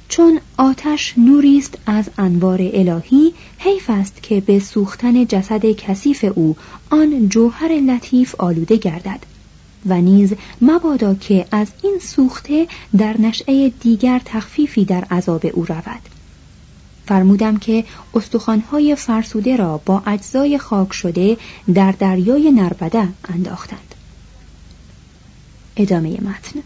چون 0.08 0.40
آتش 0.56 1.14
نوری 1.16 1.58
است 1.58 1.78
از 1.86 2.10
انوار 2.18 2.58
الهی 2.72 3.32
حیف 3.58 3.90
است 3.90 4.22
که 4.22 4.40
به 4.40 4.58
سوختن 4.58 5.26
جسد 5.26 5.72
کثیف 5.72 6.24
او 6.34 6.56
آن 6.90 7.28
جوهر 7.28 7.68
لطیف 7.68 8.34
آلوده 8.38 8.76
گردد 8.76 9.20
و 9.86 10.00
نیز 10.00 10.34
مبادا 10.60 11.14
که 11.14 11.46
از 11.52 11.68
این 11.82 11.98
سوخته 12.02 12.66
در 12.98 13.20
نشعه 13.20 13.68
دیگر 13.68 14.20
تخفیفی 14.24 14.84
در 14.84 15.04
عذاب 15.04 15.46
او 15.54 15.64
رود. 15.64 16.19
فرمودم 17.10 17.56
که 17.56 17.84
استخوانهای 18.14 18.96
فرسوده 18.96 19.56
را 19.56 19.80
با 19.86 20.02
اجزای 20.06 20.58
خاک 20.58 20.92
شده 20.92 21.36
در 21.74 21.92
دریای 21.92 22.50
نربده 22.50 23.08
انداختند 23.28 23.94
ادامه 25.76 26.10
متن 26.10 26.60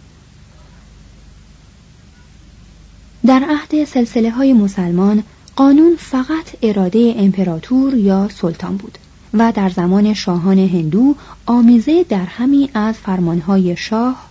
در 3.26 3.42
عهد 3.48 3.84
سلسله 3.84 4.30
های 4.30 4.52
مسلمان 4.52 5.22
قانون 5.56 5.96
فقط 5.98 6.56
اراده 6.62 7.14
امپراتور 7.16 7.94
یا 7.94 8.28
سلطان 8.28 8.76
بود 8.76 8.98
و 9.34 9.52
در 9.52 9.70
زمان 9.70 10.14
شاهان 10.14 10.58
هندو 10.58 11.14
آمیزه 11.46 12.04
در 12.08 12.26
همی 12.26 12.70
از 12.74 12.94
فرمانهای 12.94 13.76
شاه 13.76 14.24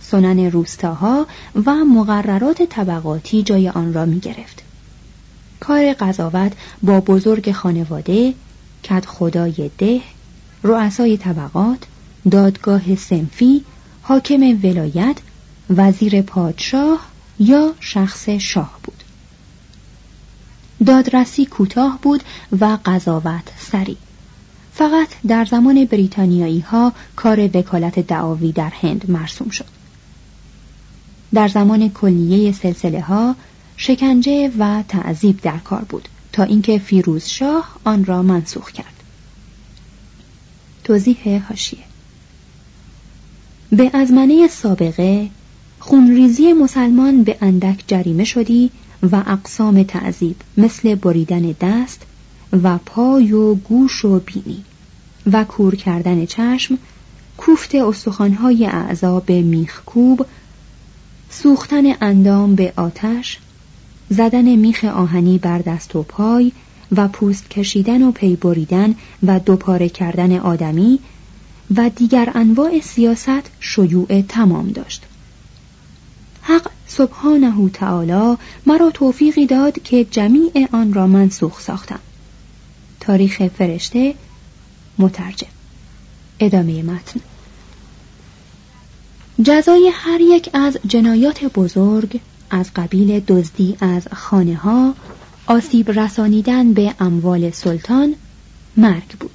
سنن 0.00 0.50
روستاها 0.50 1.26
و 1.66 1.74
مقررات 1.74 2.62
طبقاتی 2.62 3.42
جای 3.42 3.68
آن 3.68 3.94
را 3.94 4.04
می 4.04 4.20
گرفت. 4.20 4.67
کار 5.60 5.92
قضاوت 5.92 6.52
با 6.82 7.00
بزرگ 7.00 7.52
خانواده، 7.52 8.34
کد 8.84 9.04
خدای 9.04 9.70
ده، 9.78 10.00
رؤسای 10.62 11.16
طبقات، 11.16 11.78
دادگاه 12.30 12.96
سنفی، 12.96 13.64
حاکم 14.02 14.40
ولایت، 14.62 15.16
وزیر 15.70 16.22
پادشاه 16.22 17.06
یا 17.38 17.74
شخص 17.80 18.28
شاه 18.28 18.78
بود. 18.82 19.02
دادرسی 20.86 21.46
کوتاه 21.46 21.98
بود 22.02 22.22
و 22.60 22.78
قضاوت 22.84 23.48
سری 23.58 23.96
فقط 24.72 25.08
در 25.28 25.44
زمان 25.44 25.84
بریتانیایی 25.84 26.60
ها 26.60 26.92
کار 27.16 27.50
وکالت 27.54 27.98
دعاوی 27.98 28.52
در 28.52 28.72
هند 28.82 29.10
مرسوم 29.10 29.50
شد. 29.50 29.64
در 31.34 31.48
زمان 31.48 31.88
کلیه 31.88 32.52
سلسله 32.52 33.00
ها 33.00 33.36
شکنجه 33.80 34.52
و 34.58 34.82
تعذیب 34.88 35.40
در 35.40 35.58
کار 35.58 35.84
بود 35.88 36.08
تا 36.32 36.42
اینکه 36.42 36.78
فیروز 36.78 37.26
شاه 37.26 37.76
آن 37.84 38.04
را 38.04 38.22
منسوخ 38.22 38.72
کرد. 38.72 38.94
توضیح 40.84 41.46
هاشیه 41.48 41.84
به 43.72 43.90
ازمنه 43.94 44.48
سابقه 44.48 45.28
خونریزی 45.78 46.52
مسلمان 46.52 47.22
به 47.22 47.38
اندک 47.40 47.84
جریمه 47.86 48.24
شدی 48.24 48.70
و 49.02 49.16
اقسام 49.26 49.82
تعذیب 49.82 50.36
مثل 50.56 50.94
بریدن 50.94 51.54
دست 51.60 52.02
و 52.62 52.78
پای 52.78 53.32
و 53.32 53.54
گوش 53.54 54.04
و 54.04 54.20
بینی 54.20 54.64
و 55.32 55.44
کور 55.44 55.76
کردن 55.76 56.26
چشم 56.26 56.78
کوفت 57.36 57.74
استخوانهای 57.74 58.66
اعضا 58.66 59.20
به 59.20 59.42
میخکوب 59.42 60.26
سوختن 61.30 61.84
اندام 62.00 62.54
به 62.54 62.72
آتش 62.76 63.38
زدن 64.10 64.56
میخ 64.56 64.84
آهنی 64.84 65.38
بر 65.38 65.58
دست 65.58 65.96
و 65.96 66.02
پای 66.02 66.52
و 66.96 67.08
پوست 67.08 67.50
کشیدن 67.50 68.02
و 68.02 68.12
پی 68.12 68.36
بریدن 68.36 68.94
و 69.22 69.40
دوپاره 69.40 69.88
کردن 69.88 70.38
آدمی 70.38 70.98
و 71.76 71.90
دیگر 71.96 72.32
انواع 72.34 72.80
سیاست 72.80 73.50
شیوع 73.60 74.22
تمام 74.22 74.68
داشت. 74.68 75.02
حق 76.42 76.70
سبحانه 76.86 77.70
تعالی 77.70 78.36
مرا 78.66 78.90
توفیقی 78.90 79.46
داد 79.46 79.82
که 79.82 80.04
جمیع 80.04 80.68
آن 80.72 80.94
را 80.94 81.06
منسوخ 81.06 81.60
ساختم. 81.60 82.00
تاریخ 83.00 83.42
فرشته 83.48 84.14
مترجم. 84.98 85.46
ادامه 86.40 86.82
متن. 86.82 87.20
جزای 89.42 89.90
هر 89.94 90.20
یک 90.20 90.50
از 90.52 90.78
جنایات 90.86 91.44
بزرگ 91.44 92.20
از 92.50 92.70
قبیل 92.76 93.20
دزدی 93.20 93.76
از 93.80 94.08
خانه 94.12 94.54
ها 94.56 94.94
آسیب 95.46 95.90
رسانیدن 95.90 96.72
به 96.72 96.94
اموال 97.00 97.50
سلطان 97.50 98.14
مرگ 98.76 99.08
بود. 99.20 99.30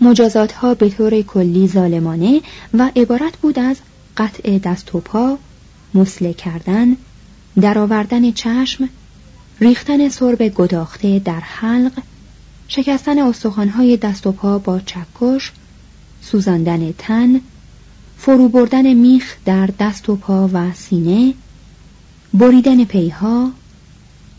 مجازات 0.00 0.52
ها 0.52 0.74
به 0.74 0.90
طور 0.90 1.22
کلی 1.22 1.68
ظالمانه 1.68 2.40
و 2.74 2.90
عبارت 2.96 3.36
بود 3.36 3.58
از 3.58 3.76
قطع 4.16 4.58
دست 4.58 4.94
و 4.94 5.00
پا 5.00 5.38
مسله 5.94 6.32
کردن 6.32 6.96
درآوردن 7.60 8.32
چشم 8.32 8.88
ریختن 9.60 10.08
سرب 10.08 10.48
گداخته 10.48 11.18
در 11.18 11.40
حلق 11.40 11.92
شکستن 12.68 13.18
استخوانهای 13.18 13.96
دست 13.96 14.26
و 14.26 14.32
پا 14.32 14.58
با 14.58 14.80
چکش 14.80 15.52
سوزاندن 16.22 16.92
تن 16.98 17.40
فرو 18.18 18.48
بردن 18.48 18.92
میخ 18.94 19.36
در 19.44 19.70
دست 19.78 20.08
و 20.08 20.16
پا 20.16 20.50
و 20.52 20.72
سینه 20.72 21.34
بریدن 22.34 22.84
پیها 22.84 23.50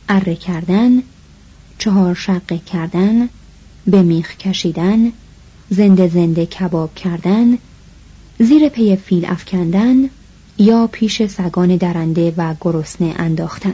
اره 0.09 0.35
کردن 0.35 1.03
چهار 1.77 2.15
شقه 2.15 2.57
کردن 2.57 3.29
به 3.87 4.03
میخ 4.03 4.37
کشیدن 4.37 5.11
زنده 5.69 6.07
زنده 6.07 6.45
کباب 6.45 6.95
کردن 6.95 7.57
زیر 8.39 8.69
پی 8.69 8.95
فیل 8.95 9.25
افکندن 9.25 10.09
یا 10.57 10.89
پیش 10.91 11.25
سگان 11.25 11.75
درنده 11.75 12.33
و 12.37 12.55
گرسنه 12.61 13.13
انداختن. 13.17 13.73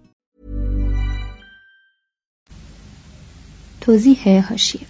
توضیح 3.81 4.47
هاشیه. 4.49 4.81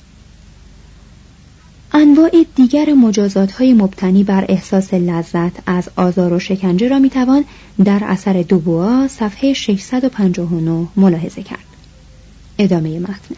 انواع 1.93 2.45
دیگر 2.55 2.93
مجازات 2.93 3.51
های 3.51 3.73
مبتنی 3.73 4.23
بر 4.23 4.45
احساس 4.49 4.93
لذت 4.93 5.51
از 5.65 5.89
آزار 5.95 6.33
و 6.33 6.39
شکنجه 6.39 6.87
را 6.87 6.99
می‌توان 6.99 7.45
در 7.83 7.99
اثر 8.03 8.41
دوبوا 8.41 9.07
صفحه 9.07 9.53
659 9.53 10.87
ملاحظه 10.95 11.43
کرد. 11.43 11.65
ادامه 12.57 12.99
متن. 12.99 13.35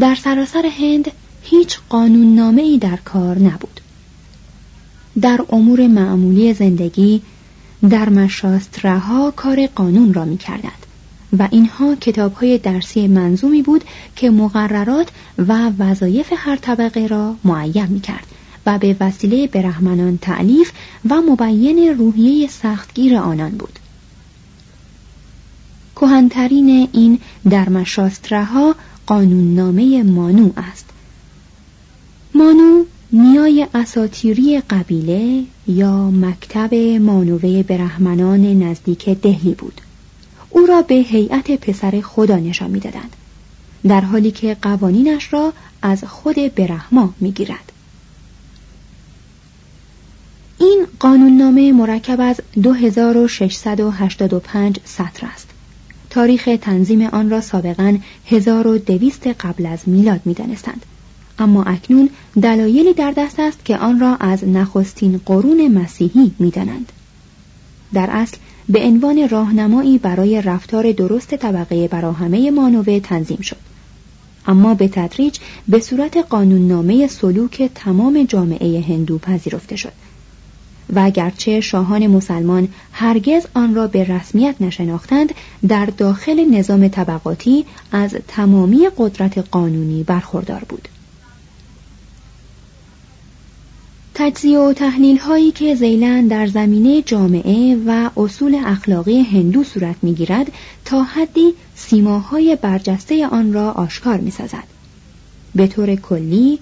در 0.00 0.14
سراسر 0.14 0.66
هند 0.80 1.10
هیچ 1.42 1.78
قانون 1.88 2.58
ای 2.58 2.78
در 2.78 2.96
کار 2.96 3.38
نبود. 3.38 3.80
در 5.20 5.40
امور 5.48 5.86
معمولی 5.86 6.54
زندگی 6.54 7.22
در 7.90 8.08
مشاسترها 8.08 9.30
کار 9.30 9.66
قانون 9.66 10.14
را 10.14 10.24
می 10.24 10.38
کردند 10.38 10.85
و 11.38 11.48
اینها 11.50 11.94
کتاب 11.94 12.32
های 12.34 12.58
درسی 12.58 13.06
منظومی 13.06 13.62
بود 13.62 13.84
که 14.16 14.30
مقررات 14.30 15.08
و 15.38 15.70
وظایف 15.78 16.32
هر 16.36 16.56
طبقه 16.56 17.06
را 17.06 17.36
معین 17.44 17.86
می 17.86 18.00
کرد 18.00 18.26
و 18.66 18.78
به 18.78 18.96
وسیله 19.00 19.46
برهمنان 19.46 20.18
تعلیف 20.18 20.72
و 21.10 21.14
مبین 21.14 21.94
روحیه 21.98 22.48
سختگیر 22.48 23.16
آنان 23.16 23.50
بود. 23.50 23.78
کهنترین 25.96 26.88
این 26.92 27.18
در 27.50 27.68
مشاسترها 27.68 28.74
قانوننامه 29.06 30.02
مانو 30.02 30.50
است. 30.56 30.86
مانو 32.34 32.84
نیای 33.12 33.66
اساتیری 33.74 34.60
قبیله 34.60 35.44
یا 35.66 36.10
مکتب 36.10 36.74
مانوه 37.00 37.62
برهمنان 37.62 38.62
نزدیک 38.62 39.08
دهلی 39.08 39.54
بود. 39.54 39.80
او 40.50 40.66
را 40.66 40.82
به 40.82 40.94
هیئت 40.94 41.50
پسر 41.50 42.00
خدا 42.00 42.36
نشان 42.36 42.70
می‌دادند. 42.70 43.16
در 43.88 44.00
حالی 44.00 44.30
که 44.30 44.56
قوانینش 44.62 45.32
را 45.32 45.52
از 45.82 46.04
خود 46.04 46.54
برهما 46.54 47.14
می‌گیرد. 47.20 47.72
این 50.58 50.86
قانوننامه 51.00 51.72
مرکب 51.72 52.20
از 52.20 52.40
2685 52.62 54.78
سطر 54.84 55.26
است. 55.26 55.48
تاریخ 56.10 56.48
تنظیم 56.62 57.02
آن 57.02 57.30
را 57.30 57.40
سابقا 57.40 57.98
1200 58.26 59.26
قبل 59.26 59.66
از 59.66 59.78
میلاد 59.86 60.20
می‌دانستند. 60.24 60.86
اما 61.38 61.64
اکنون 61.64 62.10
دلایلی 62.42 62.94
در 62.94 63.14
دست 63.16 63.40
است 63.40 63.64
که 63.64 63.76
آن 63.76 64.00
را 64.00 64.16
از 64.16 64.44
نخستین 64.44 65.20
قرون 65.26 65.68
مسیحی 65.68 66.32
می‌دانند. 66.38 66.92
در 67.94 68.08
اصل 68.10 68.36
به 68.68 68.80
عنوان 68.82 69.28
راهنمایی 69.28 69.98
برای 69.98 70.42
رفتار 70.42 70.92
درست 70.92 71.34
طبقه 71.34 71.88
براهمه 71.88 72.50
مانوه 72.50 73.00
تنظیم 73.00 73.40
شد. 73.40 73.56
اما 74.46 74.74
به 74.74 74.88
تدریج 74.88 75.38
به 75.68 75.80
صورت 75.80 76.16
قانوننامه 76.16 77.06
سلوک 77.06 77.70
تمام 77.74 78.24
جامعه 78.24 78.80
هندو 78.80 79.18
پذیرفته 79.18 79.76
شد. 79.76 79.92
و 80.94 80.98
اگرچه 80.98 81.60
شاهان 81.60 82.06
مسلمان 82.06 82.68
هرگز 82.92 83.46
آن 83.54 83.74
را 83.74 83.86
به 83.86 84.04
رسمیت 84.04 84.54
نشناختند 84.60 85.34
در 85.68 85.86
داخل 85.86 86.44
نظام 86.44 86.88
طبقاتی 86.88 87.64
از 87.92 88.16
تمامی 88.28 88.88
قدرت 88.96 89.38
قانونی 89.38 90.02
برخوردار 90.02 90.64
بود. 90.68 90.88
تجزیه 94.18 94.58
و 94.58 94.72
تحلیل 94.72 95.18
هایی 95.18 95.50
که 95.50 95.74
زیلن 95.74 96.26
در 96.26 96.46
زمینه 96.46 97.02
جامعه 97.02 97.76
و 97.86 98.10
اصول 98.16 98.62
اخلاقی 98.66 99.20
هندو 99.20 99.64
صورت 99.64 99.96
می‌گیرد 100.02 100.52
تا 100.84 101.02
حدی 101.02 101.54
سیماهای 101.74 102.58
برجسته 102.62 103.26
آن 103.26 103.52
را 103.52 103.70
آشکار 103.70 104.16
می 104.16 104.30
سازد. 104.30 104.64
به 105.54 105.66
طور 105.66 105.94
کلی 105.94 106.58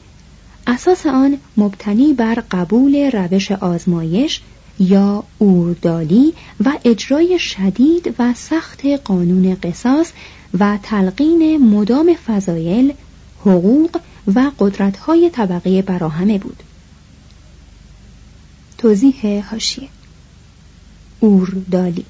اساس 0.67 1.07
آن 1.07 1.39
مبتنی 1.57 2.13
بر 2.13 2.35
قبول 2.51 3.11
روش 3.11 3.53
آزمایش 3.53 4.41
یا 4.79 5.25
اوردالی 5.39 6.35
و 6.65 6.73
اجرای 6.85 7.39
شدید 7.39 8.15
و 8.19 8.35
سخت 8.35 8.87
قانون 9.05 9.57
قصاص 9.63 10.13
و 10.59 10.79
تلقین 10.83 11.57
مدام 11.57 12.15
فضایل، 12.27 12.93
حقوق 13.41 14.01
و 14.35 14.51
قدرت‌های 14.59 15.31
طبقه 15.31 15.83
براهمه 15.83 16.39
بود. 16.39 16.63
توضیح 18.79 19.45
هاشیه 19.51 19.89
اوردالی 21.21 22.05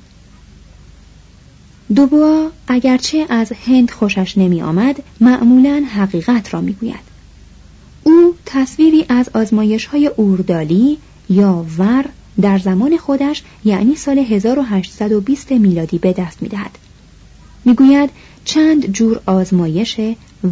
دوبوا 1.95 2.51
اگرچه 2.69 3.27
از 3.29 3.53
هند 3.67 3.91
خوشش 3.91 4.39
نمی 4.39 4.63
آمد 4.63 5.03
معمولا 5.21 5.85
حقیقت 5.95 6.55
را 6.55 6.61
می 6.61 6.73
گوید. 6.73 7.15
او 8.03 8.35
تصویری 8.47 9.07
از 9.09 9.31
آزمایش 9.35 9.87
های 9.87 10.07
اوردالی 10.07 10.99
یا 11.31 11.67
ور 11.79 12.05
در 12.41 12.59
زمان 12.59 12.97
خودش 12.97 13.43
یعنی 13.65 13.97
سال 13.97 14.19
1820 14.19 15.53
میلادی 15.53 15.99
به 15.99 16.13
دست 16.13 16.43
می 16.43 16.49
دهد. 16.49 16.79
می 17.65 17.75
گوید 17.75 18.11
چند 18.45 18.93
جور 18.93 19.21
آزمایش 19.27 20.01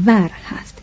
ور 0.06 0.30
هست. 0.48 0.78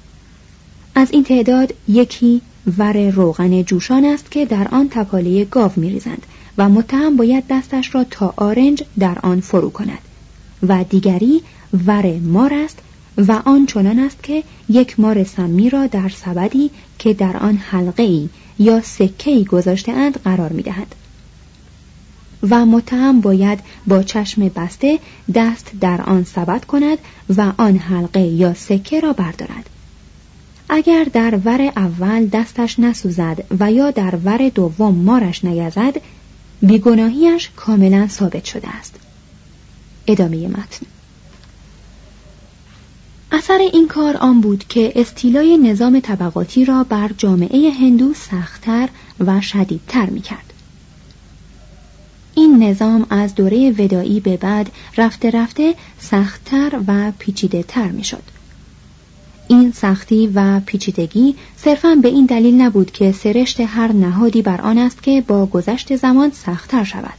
از 0.96 1.12
این 1.12 1.24
تعداد 1.24 1.74
یکی 1.88 2.42
ور 2.78 3.10
روغن 3.10 3.64
جوشان 3.64 4.06
است 4.06 4.32
که 4.32 4.46
در 4.46 4.68
آن 4.72 4.90
تپاله 4.90 5.46
گاو 5.46 5.72
ریزند 5.78 6.26
و 6.58 6.70
متهم 6.70 7.16
باید 7.16 7.44
دستش 7.50 7.96
را 7.96 8.04
تا 8.04 8.34
آرنج 8.38 8.84
در 9.00 9.18
آن 9.24 9.40
فرو 9.42 9.70
کند 9.70 10.00
و 10.68 10.84
دیگری 10.90 11.42
ور 11.88 12.20
مار 12.20 12.54
است 12.54 12.80
و 13.18 13.42
آن 13.46 13.66
چنان 13.66 14.00
است 14.00 14.24
که 14.24 14.44
یک 14.70 15.00
مار 15.00 15.24
سمی 15.24 15.70
را 15.70 15.88
در 15.88 16.10
سبدی 16.10 16.72
که 17.00 17.14
در 17.14 17.38
آن 17.38 17.58
حلقه 17.58 18.04
ای 18.04 18.30
یا 18.60 18.82
سکه 18.82 19.32
ای 19.32 19.44
گذاشته 19.44 19.92
اند 19.92 20.20
قرار 20.24 20.50
می 20.50 20.62
دهند. 20.62 20.96
و 22.50 22.66
متهم 22.66 23.22
باید 23.22 23.60
با 23.88 24.04
چشم 24.04 24.48
بسته 24.48 25.00
دست 25.36 25.72
در 25.82 26.02
آن 26.02 26.24
سبد 26.24 26.66
کند 26.66 26.98
و 27.38 27.54
آن 27.58 27.78
حلقه 27.78 28.22
یا 28.22 28.54
سکه 28.54 29.00
را 29.00 29.14
بردارد. 29.14 29.70
اگر 30.70 31.04
در 31.04 31.40
ور 31.46 31.62
اول 31.62 32.28
دستش 32.28 32.80
نسوزد 32.80 33.44
و 33.60 33.72
یا 33.72 33.92
در 33.92 34.16
ور 34.24 34.50
دوم 34.50 34.96
مارش 34.96 35.46
نیزد 35.46 36.02
بیگناهیش 36.62 37.50
کاملا 37.56 38.08
ثابت 38.08 38.46
شده 38.46 38.68
است 38.68 38.96
ادامه 40.08 40.48
متن 40.48 40.86
اثر 43.32 43.58
این 43.74 43.88
کار 43.88 44.18
آن 44.18 44.42
بود 44.42 44.64
که 44.68 44.94
استیلای 44.96 45.58
نظام 45.58 46.00
طبقاتی 46.00 46.66
را 46.66 46.84
بر 46.84 47.12
جامعه 47.18 47.72
هندو 47.72 48.14
سختتر 48.14 48.90
و 49.20 49.42
شدیدتر 49.42 50.10
می 50.10 50.22
کرد. 50.22 50.54
این 52.36 52.64
نظام 52.64 53.06
از 53.10 53.36
دوره 53.36 53.72
ودایی 53.72 54.20
به 54.20 54.38
بعد 54.38 54.72
رفته 54.98 55.32
رفته 55.32 55.76
سختتر 56.00 56.80
و 56.88 57.12
پیچیده 57.20 57.64
تر 57.64 57.88
می 57.88 58.04
شد. 58.04 58.39
این 59.52 59.72
سختی 59.72 60.28
و 60.28 60.60
پیچیدگی 60.60 61.36
صرفا 61.58 61.96
به 62.02 62.08
این 62.08 62.26
دلیل 62.26 62.62
نبود 62.62 62.92
که 62.92 63.12
سرشت 63.12 63.60
هر 63.60 63.92
نهادی 63.92 64.42
بر 64.42 64.62
آن 64.62 64.78
است 64.78 65.04
که 65.04 65.24
با 65.28 65.46
گذشت 65.46 65.96
زمان 65.96 66.32
سختتر 66.32 66.84
شود. 66.84 67.14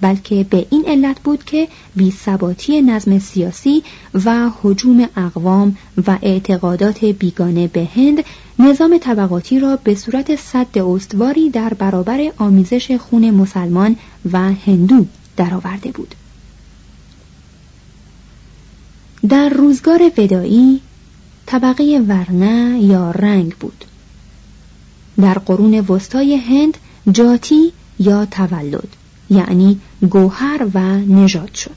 بلکه 0.00 0.46
به 0.50 0.66
این 0.70 0.84
علت 0.86 1.20
بود 1.20 1.44
که 1.44 1.68
بیثباتی 1.96 2.82
نظم 2.82 3.18
سیاسی 3.18 3.82
و 4.24 4.50
حجوم 4.62 5.08
اقوام 5.16 5.76
و 6.06 6.18
اعتقادات 6.22 7.04
بیگانه 7.04 7.66
به 7.66 7.88
هند 7.96 8.24
نظام 8.58 8.98
طبقاتی 8.98 9.60
را 9.60 9.76
به 9.76 9.94
صورت 9.94 10.36
صد 10.36 10.78
استواری 10.78 11.50
در 11.50 11.74
برابر 11.74 12.32
آمیزش 12.36 12.92
خون 12.92 13.30
مسلمان 13.30 13.96
و 14.32 14.38
هندو 14.38 15.06
درآورده 15.36 15.90
بود. 15.90 16.14
در 19.28 19.48
روزگار 19.48 20.12
ودایی 20.18 20.80
طبقه 21.50 22.04
ورنه 22.08 22.82
یا 22.82 23.10
رنگ 23.10 23.54
بود. 23.54 23.84
در 25.20 25.34
قرون 25.34 25.80
وسطای 25.80 26.36
هند 26.36 26.78
جاتی 27.12 27.72
یا 27.98 28.24
تولد 28.24 28.88
یعنی 29.30 29.80
گوهر 30.10 30.66
و 30.74 30.80
نژاد 30.98 31.54
شد. 31.54 31.76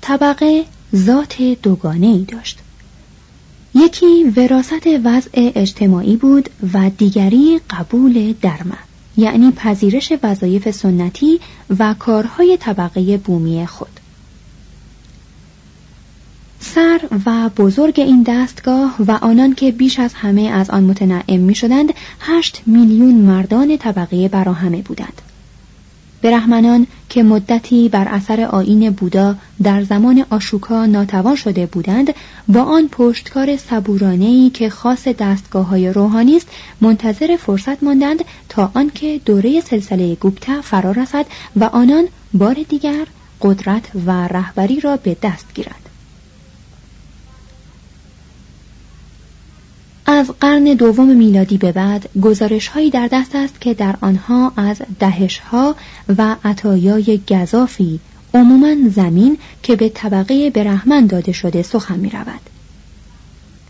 طبقه 0.00 0.64
ذات 0.96 1.42
دوگانه 1.62 2.06
ای 2.06 2.24
داشت. 2.24 2.58
یکی 3.74 4.24
وراست 4.36 4.86
وضع 5.04 5.30
اجتماعی 5.34 6.16
بود 6.16 6.50
و 6.72 6.90
دیگری 6.98 7.60
قبول 7.70 8.34
درمه 8.42 8.78
یعنی 9.16 9.50
پذیرش 9.50 10.12
وظایف 10.22 10.70
سنتی 10.70 11.40
و 11.78 11.94
کارهای 11.98 12.56
طبقه 12.60 13.16
بومی 13.16 13.66
خود. 13.66 13.99
سر 16.60 17.00
و 17.26 17.48
بزرگ 17.48 18.00
این 18.00 18.22
دستگاه 18.22 18.96
و 19.06 19.12
آنان 19.22 19.54
که 19.54 19.72
بیش 19.72 19.98
از 19.98 20.14
همه 20.14 20.42
از 20.42 20.70
آن 20.70 20.84
متنعم 20.84 21.40
می 21.40 21.54
شدند 21.54 21.92
هشت 22.20 22.62
میلیون 22.66 23.14
مردان 23.14 23.76
طبقه 23.76 24.28
براهمه 24.28 24.82
بودند. 24.82 25.22
برهمنان 26.22 26.86
که 27.08 27.22
مدتی 27.22 27.88
بر 27.88 28.08
اثر 28.08 28.40
آین 28.40 28.90
بودا 28.90 29.36
در 29.62 29.82
زمان 29.82 30.24
آشوکا 30.30 30.86
ناتوان 30.86 31.36
شده 31.36 31.66
بودند 31.66 32.14
با 32.48 32.62
آن 32.62 32.88
پشتکار 32.92 33.56
صبورانهی 33.56 34.50
که 34.50 34.70
خاص 34.70 35.08
دستگاه 35.08 35.66
های 35.66 35.92
روحانی 35.92 36.36
است 36.36 36.48
منتظر 36.80 37.36
فرصت 37.36 37.82
ماندند 37.82 38.24
تا 38.48 38.70
آنکه 38.74 39.20
دوره 39.24 39.60
سلسله 39.60 40.14
گوپتا 40.14 40.60
فرا 40.60 40.90
رسد 40.90 41.26
و 41.56 41.64
آنان 41.64 42.08
بار 42.34 42.56
دیگر 42.68 43.06
قدرت 43.42 43.84
و 44.06 44.10
رهبری 44.28 44.80
را 44.80 44.96
به 44.96 45.16
دست 45.22 45.46
گیرند. 45.54 45.89
از 50.10 50.30
قرن 50.40 50.64
دوم 50.64 51.16
میلادی 51.16 51.58
به 51.58 51.72
بعد 51.72 52.08
گزارش 52.22 52.68
هایی 52.68 52.90
در 52.90 53.08
دست 53.12 53.34
است 53.34 53.60
که 53.60 53.74
در 53.74 53.96
آنها 54.00 54.52
از 54.56 54.82
دهش 54.98 55.38
ها 55.38 55.76
و 56.18 56.36
عطایای 56.44 57.20
گذافی 57.30 58.00
عموما 58.34 58.88
زمین 58.88 59.38
که 59.62 59.76
به 59.76 59.88
طبقه 59.88 60.50
برهمن 60.50 61.06
داده 61.06 61.32
شده 61.32 61.62
سخن 61.62 61.98
می 61.98 62.10
رود. 62.10 62.40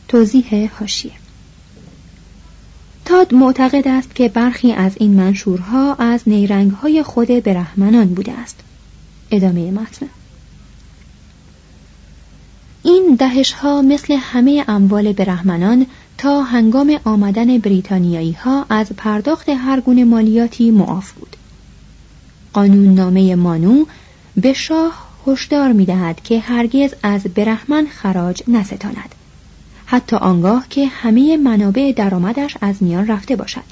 توضیح 0.08 0.70
هاشیه 0.78 1.12
تاد 3.04 3.34
معتقد 3.34 3.88
است 3.88 4.14
که 4.14 4.28
برخی 4.28 4.72
از 4.72 4.92
این 4.96 5.10
منشورها 5.10 5.94
از 5.94 6.22
نیرنگ 6.26 6.70
های 6.70 7.02
خود 7.02 7.28
برهمنان 7.28 8.14
بوده 8.14 8.32
است. 8.32 8.56
ادامه 9.30 9.70
متن 9.70 10.06
این 12.82 13.14
دهش 13.18 13.52
ها 13.52 13.82
مثل 13.82 14.16
همه 14.20 14.64
اموال 14.68 15.12
برهمنان 15.12 15.86
تا 16.20 16.42
هنگام 16.42 17.00
آمدن 17.04 17.58
بریتانیایی 17.58 18.32
ها 18.32 18.66
از 18.70 18.92
پرداخت 18.96 19.48
هر 19.48 19.80
گونه 19.80 20.04
مالیاتی 20.04 20.70
معاف 20.70 21.12
بود. 21.12 21.36
قانون 22.52 22.94
نامه 22.94 23.34
مانو 23.34 23.84
به 24.36 24.52
شاه 24.52 25.08
هشدار 25.26 25.72
می 25.72 25.84
دهد 25.84 26.22
که 26.22 26.40
هرگز 26.40 26.94
از 27.02 27.22
برهمن 27.22 27.86
خراج 27.86 28.42
نستاند. 28.48 29.14
حتی 29.86 30.16
آنگاه 30.16 30.66
که 30.70 30.86
همه 30.86 31.36
منابع 31.36 31.92
درآمدش 31.96 32.56
از 32.60 32.82
میان 32.82 33.06
رفته 33.06 33.36
باشد. 33.36 33.64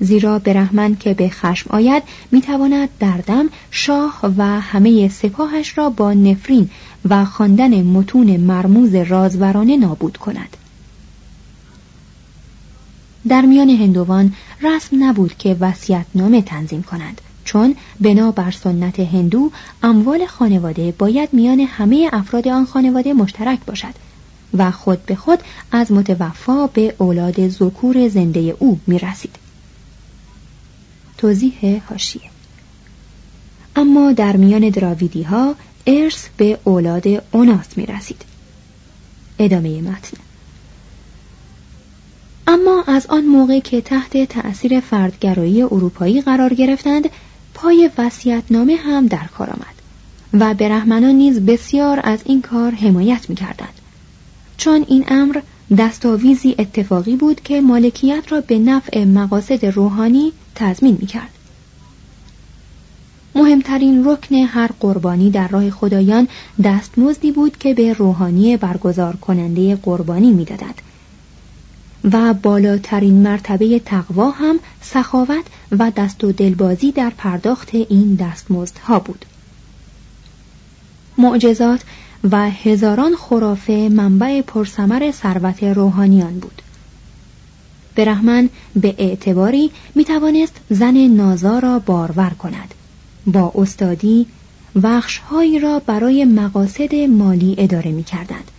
زیرا 0.00 0.38
برهمن 0.38 0.96
که 0.96 1.14
به 1.14 1.28
خشم 1.28 1.70
آید 1.70 2.02
می‌تواند 2.32 2.88
در 3.00 3.16
دم 3.26 3.48
شاه 3.70 4.20
و 4.36 4.60
همه 4.60 5.08
سپاهش 5.08 5.78
را 5.78 5.90
با 5.90 6.12
نفرین 6.12 6.70
و 7.08 7.24
خواندن 7.24 7.82
متون 7.82 8.36
مرموز 8.36 8.94
رازورانه 8.94 9.76
نابود 9.76 10.16
کند 10.16 10.56
در 13.28 13.42
میان 13.42 13.70
هندوان 13.70 14.34
رسم 14.62 15.04
نبود 15.04 15.36
که 15.38 15.56
نامه 16.14 16.42
تنظیم 16.42 16.82
کنند 16.82 17.20
چون 17.44 17.76
بنا 18.00 18.30
بر 18.30 18.50
سنت 18.50 19.00
هندو 19.00 19.50
اموال 19.82 20.26
خانواده 20.26 20.94
باید 20.98 21.28
میان 21.32 21.60
همه 21.60 22.10
افراد 22.12 22.48
آن 22.48 22.66
خانواده 22.66 23.12
مشترک 23.12 23.58
باشد 23.66 23.94
و 24.54 24.70
خود 24.70 25.06
به 25.06 25.14
خود 25.14 25.38
از 25.72 25.92
متوفا 25.92 26.66
به 26.66 26.94
اولاد 26.98 27.48
ذکور 27.48 28.08
زنده 28.08 28.56
او 28.58 28.80
می 28.86 28.98
رسید. 28.98 29.36
توضیح 31.18 31.82
هاشیه 31.90 32.30
اما 33.76 34.12
در 34.12 34.36
میان 34.36 34.68
دراویدی 34.68 35.22
ها 35.22 35.54
ارث 35.86 36.26
به 36.36 36.58
اولاد 36.64 37.04
اوناس 37.32 37.66
می 37.76 37.86
رسید. 37.86 38.22
ادامه 39.38 39.80
متن 39.82 40.25
اما 42.46 42.84
از 42.86 43.06
آن 43.06 43.24
موقع 43.24 43.60
که 43.60 43.80
تحت 43.80 44.24
تأثیر 44.24 44.80
فردگرایی 44.80 45.62
اروپایی 45.62 46.20
قرار 46.20 46.54
گرفتند 46.54 47.08
پای 47.54 47.90
نامه 48.50 48.76
هم 48.76 49.06
در 49.06 49.26
کار 49.38 49.50
آمد 49.50 49.76
و 50.32 50.54
برهمنان 50.54 51.14
نیز 51.14 51.40
بسیار 51.40 52.00
از 52.04 52.18
این 52.24 52.42
کار 52.42 52.74
حمایت 52.74 53.30
می 53.30 53.36
کردند. 53.36 53.80
چون 54.56 54.84
این 54.88 55.04
امر 55.08 55.40
دستاویزی 55.78 56.54
اتفاقی 56.58 57.16
بود 57.16 57.40
که 57.40 57.60
مالکیت 57.60 58.32
را 58.32 58.40
به 58.40 58.58
نفع 58.58 59.04
مقاصد 59.04 59.66
روحانی 59.66 60.32
تضمین 60.54 60.98
می 61.00 61.06
کرد. 61.06 61.30
مهمترین 63.34 64.04
رکن 64.04 64.34
هر 64.34 64.70
قربانی 64.80 65.30
در 65.30 65.48
راه 65.48 65.70
خدایان 65.70 66.28
دستمزدی 66.64 67.32
بود 67.32 67.58
که 67.58 67.74
به 67.74 67.92
روحانی 67.92 68.56
برگزار 68.56 69.16
کننده 69.16 69.76
قربانی 69.76 70.30
می‌دادند 70.30 70.82
و 72.12 72.34
بالاترین 72.34 73.22
مرتبه 73.22 73.78
تقوا 73.78 74.30
هم 74.30 74.58
سخاوت 74.80 75.44
و 75.78 75.92
دست 75.96 76.24
و 76.24 76.32
دلبازی 76.32 76.92
در 76.92 77.10
پرداخت 77.10 77.74
این 77.74 78.14
دستمزدها 78.14 78.98
بود 78.98 79.24
معجزات 81.18 81.80
و 82.30 82.50
هزاران 82.50 83.16
خرافه 83.16 83.88
منبع 83.92 84.42
پرسمر 84.42 85.10
ثروت 85.10 85.62
روحانیان 85.62 86.38
بود 86.38 86.62
برهمن 87.96 88.48
به 88.76 88.94
اعتباری 88.98 89.70
می 89.94 90.04
توانست 90.04 90.56
زن 90.70 90.96
نازا 90.96 91.58
را 91.58 91.78
بارور 91.78 92.30
کند 92.30 92.74
با 93.26 93.52
استادی 93.54 94.26
وخشهایی 94.82 95.58
را 95.58 95.78
برای 95.78 96.24
مقاصد 96.24 96.94
مالی 96.94 97.54
اداره 97.58 97.90
می 97.90 98.04
کردند. 98.04 98.50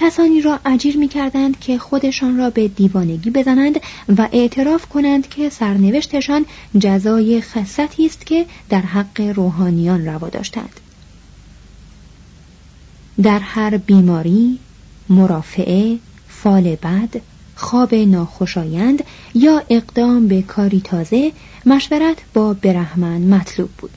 کسانی 0.00 0.40
را 0.40 0.60
اجیر 0.64 0.96
می 0.96 1.08
کردند 1.08 1.60
که 1.60 1.78
خودشان 1.78 2.38
را 2.38 2.50
به 2.50 2.68
دیوانگی 2.68 3.30
بزنند 3.30 3.80
و 4.18 4.28
اعتراف 4.32 4.86
کنند 4.86 5.28
که 5.28 5.48
سرنوشتشان 5.48 6.46
جزای 6.78 7.40
خصتی 7.40 8.06
است 8.06 8.26
که 8.26 8.46
در 8.68 8.80
حق 8.80 9.20
روحانیان 9.20 10.06
روا 10.06 10.28
داشتند. 10.28 10.80
در 13.22 13.38
هر 13.38 13.76
بیماری، 13.76 14.58
مرافعه، 15.08 15.98
فال 16.28 16.76
بد، 16.76 17.20
خواب 17.54 17.94
ناخوشایند 17.94 19.04
یا 19.34 19.62
اقدام 19.70 20.28
به 20.28 20.42
کاری 20.42 20.80
تازه 20.80 21.32
مشورت 21.66 22.18
با 22.34 22.54
برهمن 22.54 23.20
مطلوب 23.20 23.70
بود 23.78 23.90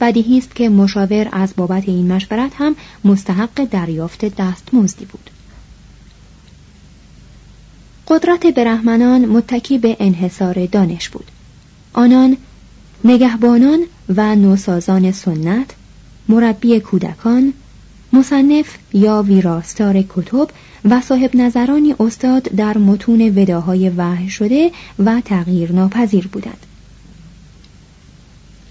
بدیهی 0.00 0.38
است 0.38 0.54
که 0.54 0.68
مشاور 0.68 1.28
از 1.32 1.52
بابت 1.56 1.88
این 1.88 2.12
مشورت 2.12 2.52
هم 2.54 2.76
مستحق 3.04 3.64
دریافت 3.64 4.24
دستمزدی 4.24 5.04
بود 5.04 5.30
قدرت 8.08 8.46
برهمنان 8.46 9.26
متکی 9.26 9.78
به 9.78 9.96
انحصار 10.00 10.66
دانش 10.66 11.08
بود 11.08 11.26
آنان 11.92 12.36
نگهبانان 13.04 13.80
و 14.16 14.36
نوسازان 14.36 15.12
سنت 15.12 15.70
مربی 16.28 16.80
کودکان 16.80 17.52
مصنف 18.12 18.76
یا 18.92 19.22
ویراستار 19.22 20.04
کتب 20.08 20.48
و 20.84 21.00
صاحب 21.00 21.36
نظرانی 21.36 21.94
استاد 22.00 22.42
در 22.42 22.78
متون 22.78 23.38
وداهای 23.38 23.88
وحی 23.88 24.28
شده 24.28 24.70
و 24.98 25.20
تغییر 25.20 25.72
ناپذیر 25.72 26.28
بودند. 26.28 26.66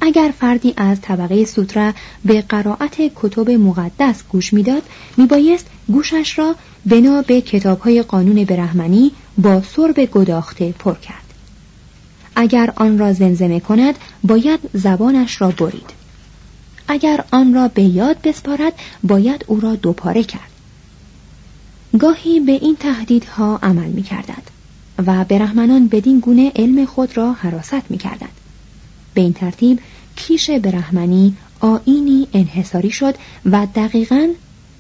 اگر 0.10 0.34
فردی 0.39 0.74
از 0.78 1.02
طبقه 1.02 1.45
سوترا 1.45 1.93
به 2.26 2.41
قرائت 2.41 2.95
کتب 3.15 3.52
مقدس 3.52 4.24
گوش 4.30 4.54
می‌داد 4.54 4.84
میبایست 5.17 5.65
گوشش 5.88 6.39
را 6.39 6.56
بنا 6.86 7.22
به 7.22 7.41
کتابهای 7.41 8.02
قانون 8.02 8.43
برهمنی 8.43 9.12
با 9.38 9.62
سرب 9.62 10.06
گداخته 10.06 10.72
پر 10.72 10.95
کرد. 10.95 11.34
اگر 12.36 12.74
آن 12.76 12.98
را 12.98 13.13
زمزمه 13.13 13.60
کند 13.60 13.95
باید 14.24 14.60
زبانش 14.74 15.41
را 15.41 15.52
برید. 15.52 15.89
اگر 16.88 17.24
آن 17.32 17.54
را 17.54 17.67
به 17.67 17.84
یاد 17.84 18.17
بسپارد 18.24 18.74
باید 19.04 19.45
او 19.48 19.60
را 19.60 19.76
دوپاره 19.76 20.24
کرد. 20.24 20.50
گاهی 22.00 22.39
به 22.39 22.52
این 22.52 22.76
تهدیدها 22.76 23.60
عمل 23.63 23.88
می 23.88 24.04
کردند 24.04 24.52
و 25.08 25.26
برهمنان 25.26 25.88
بدین 25.88 26.19
گونه 26.19 26.52
علم 26.56 26.86
خود 26.86 27.17
را 27.17 27.34
حراست 27.34 27.91
می 27.91 27.98
کردند. 27.98 28.32
به 29.13 29.22
این 29.22 29.34
ترتیب 29.34 29.80
کیش 30.20 30.50
برهمنی 30.50 31.36
آینی 31.60 32.28
انحصاری 32.34 32.92
شد 32.92 33.16
و 33.46 33.68
دقیقا 33.76 34.28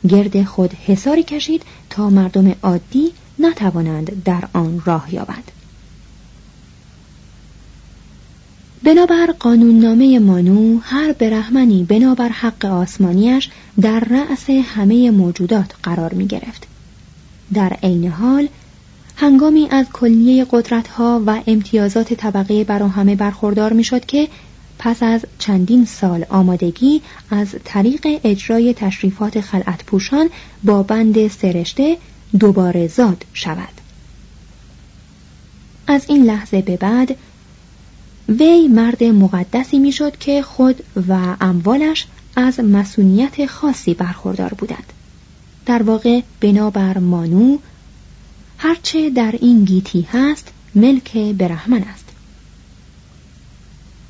گرد 0.09 0.43
خود 0.43 0.73
حساری 0.73 1.23
کشید 1.23 1.63
تا 1.89 2.09
مردم 2.09 2.55
عادی 2.63 3.11
نتوانند 3.39 4.23
در 4.23 4.43
آن 4.53 4.81
راه 4.85 5.13
یابند. 5.13 5.51
بنابر 8.83 9.25
قانوننامه 9.39 10.19
مانو 10.19 10.79
هر 10.83 11.11
برهمنی 11.11 11.83
بنابر 11.83 12.29
حق 12.29 12.65
آسمانیش 12.65 13.49
در 13.81 13.99
رأس 13.99 14.49
همه 14.49 15.11
موجودات 15.11 15.73
قرار 15.83 16.13
می 16.13 16.27
گرفت. 16.27 16.67
در 17.53 17.77
عین 17.83 18.07
حال 18.07 18.47
هنگامی 19.15 19.67
از 19.71 19.85
کلیه 19.93 20.45
قدرتها 20.51 21.23
و 21.25 21.41
امتیازات 21.47 22.13
طبقه 22.13 22.63
برا 22.63 22.87
همه 22.87 23.15
برخوردار 23.15 23.73
می 23.73 23.83
شد 23.83 24.05
که 24.05 24.27
پس 24.79 25.03
از 25.03 25.25
چندین 25.39 25.85
سال 25.85 26.25
آمادگی 26.29 27.01
از 27.29 27.55
طریق 27.63 28.19
اجرای 28.23 28.73
تشریفات 28.73 29.41
خلعت 29.41 29.83
پوشان 29.85 30.29
با 30.63 30.83
بند 30.83 31.27
سرشته 31.27 31.97
دوباره 32.39 32.87
زاد 32.87 33.25
شود. 33.33 33.73
از 35.87 36.05
این 36.07 36.23
لحظه 36.23 36.61
به 36.61 36.77
بعد 36.77 37.15
وی 38.29 38.67
مرد 38.67 39.03
مقدسی 39.03 39.79
می‌شد 39.79 40.17
که 40.17 40.41
خود 40.41 40.83
و 41.07 41.35
اموالش 41.41 42.07
از 42.35 42.59
مسئولیت 42.59 43.45
خاصی 43.45 43.93
برخوردار 43.93 44.53
بودند 44.53 44.93
در 45.65 45.83
واقع 45.83 46.21
بنابر 46.41 46.97
مانو 46.97 47.57
هرچه 48.57 49.09
در 49.09 49.35
این 49.41 49.65
گیتی 49.65 50.07
هست 50.11 50.51
ملک 50.75 51.17
برهمن 51.17 51.81
است 51.81 52.08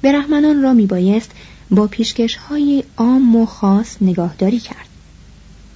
برهمنان 0.01 0.61
را 0.61 0.73
میبایست 0.73 1.31
با 1.71 1.87
پیشکش 1.87 2.35
های 2.35 2.83
عام 2.97 3.35
و 3.35 3.45
خاص 3.45 3.95
نگاهداری 4.01 4.59
کرد 4.59 4.87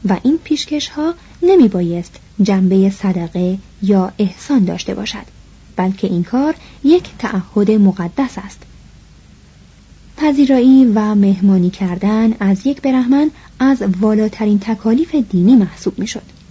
و 0.10 0.18
این 0.24 0.40
پیشکش 0.44 0.90
ها 0.90 1.14
نمی 1.44 1.68
بایست 1.68 2.20
جنبه 2.42 2.90
صدقه 2.90 3.58
یا 3.82 4.14
احسان 4.20 4.66
داشته 4.66 4.94
باشد 4.94 5.26
بلکه 5.76 6.08
این 6.08 6.24
کار 6.24 6.56
یک 6.84 7.04
تعهد 7.20 7.72
مقدس 7.72 8.38
است 8.38 8.60
پذیرایی 10.18 10.86
و 10.86 11.16
مهمانی 11.16 11.70
کردن 11.70 12.34
از 12.40 12.68
یک 12.68 12.82
برهمن 12.82 13.32
از 13.60 13.84
والاترین 14.02 14.60
تکالیف 14.60 15.16
دینی 15.16 15.56
محسوب 15.56 16.00
می 16.00 16.08
شد. 16.08 16.43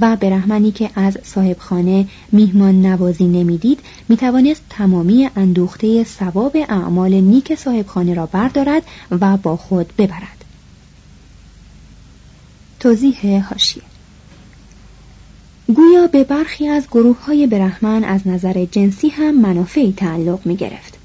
و 0.00 0.16
برهمنی 0.16 0.72
که 0.72 0.90
از 0.94 1.18
صاحب 1.22 1.58
خانه 1.58 2.08
میهمان 2.32 2.86
نوازی 2.86 3.24
نمی‌دید 3.24 3.80
می 4.08 4.16
توانست 4.16 4.62
تمامی 4.70 5.30
اندوخته 5.36 6.04
ثواب 6.04 6.56
اعمال 6.56 7.14
نیک 7.14 7.54
صاحب 7.54 7.86
خانه 7.86 8.14
را 8.14 8.26
بردارد 8.26 8.82
و 9.10 9.36
با 9.36 9.56
خود 9.56 9.92
ببرد. 9.98 10.44
توضیح 12.80 13.46
هاشیه 13.50 13.82
گویا 15.74 16.06
به 16.06 16.24
برخی 16.24 16.68
از 16.68 16.86
گروه 16.86 17.24
های 17.24 17.46
برهمن 17.46 18.04
از 18.04 18.28
نظر 18.28 18.64
جنسی 18.64 19.08
هم 19.08 19.40
منافعی 19.40 19.92
تعلق 19.92 20.46
می 20.46 20.56
گرفت. 20.56 21.03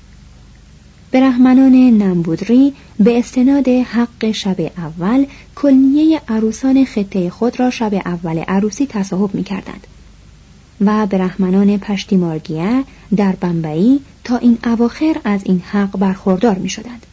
برهمنان 1.11 1.75
نمبودری 1.75 2.73
به 2.99 3.19
استناد 3.19 3.67
حق 3.67 4.31
شب 4.31 4.71
اول 4.77 5.25
کلیه 5.55 6.21
عروسان 6.27 6.85
خطه 6.85 7.29
خود 7.29 7.59
را 7.59 7.69
شب 7.69 7.93
اول 8.05 8.37
عروسی 8.39 8.85
تصاحب 8.85 9.35
می 9.35 9.43
کردند. 9.43 9.87
و 10.81 11.05
برهمنان 11.05 11.77
پشتیمارگیه 11.77 12.83
در 13.15 13.31
بمبئی 13.31 13.99
تا 14.23 14.37
این 14.37 14.57
اواخر 14.63 15.15
از 15.23 15.41
این 15.43 15.59
حق 15.59 15.97
برخوردار 15.97 16.55
می 16.55 16.69
شدند. 16.69 17.05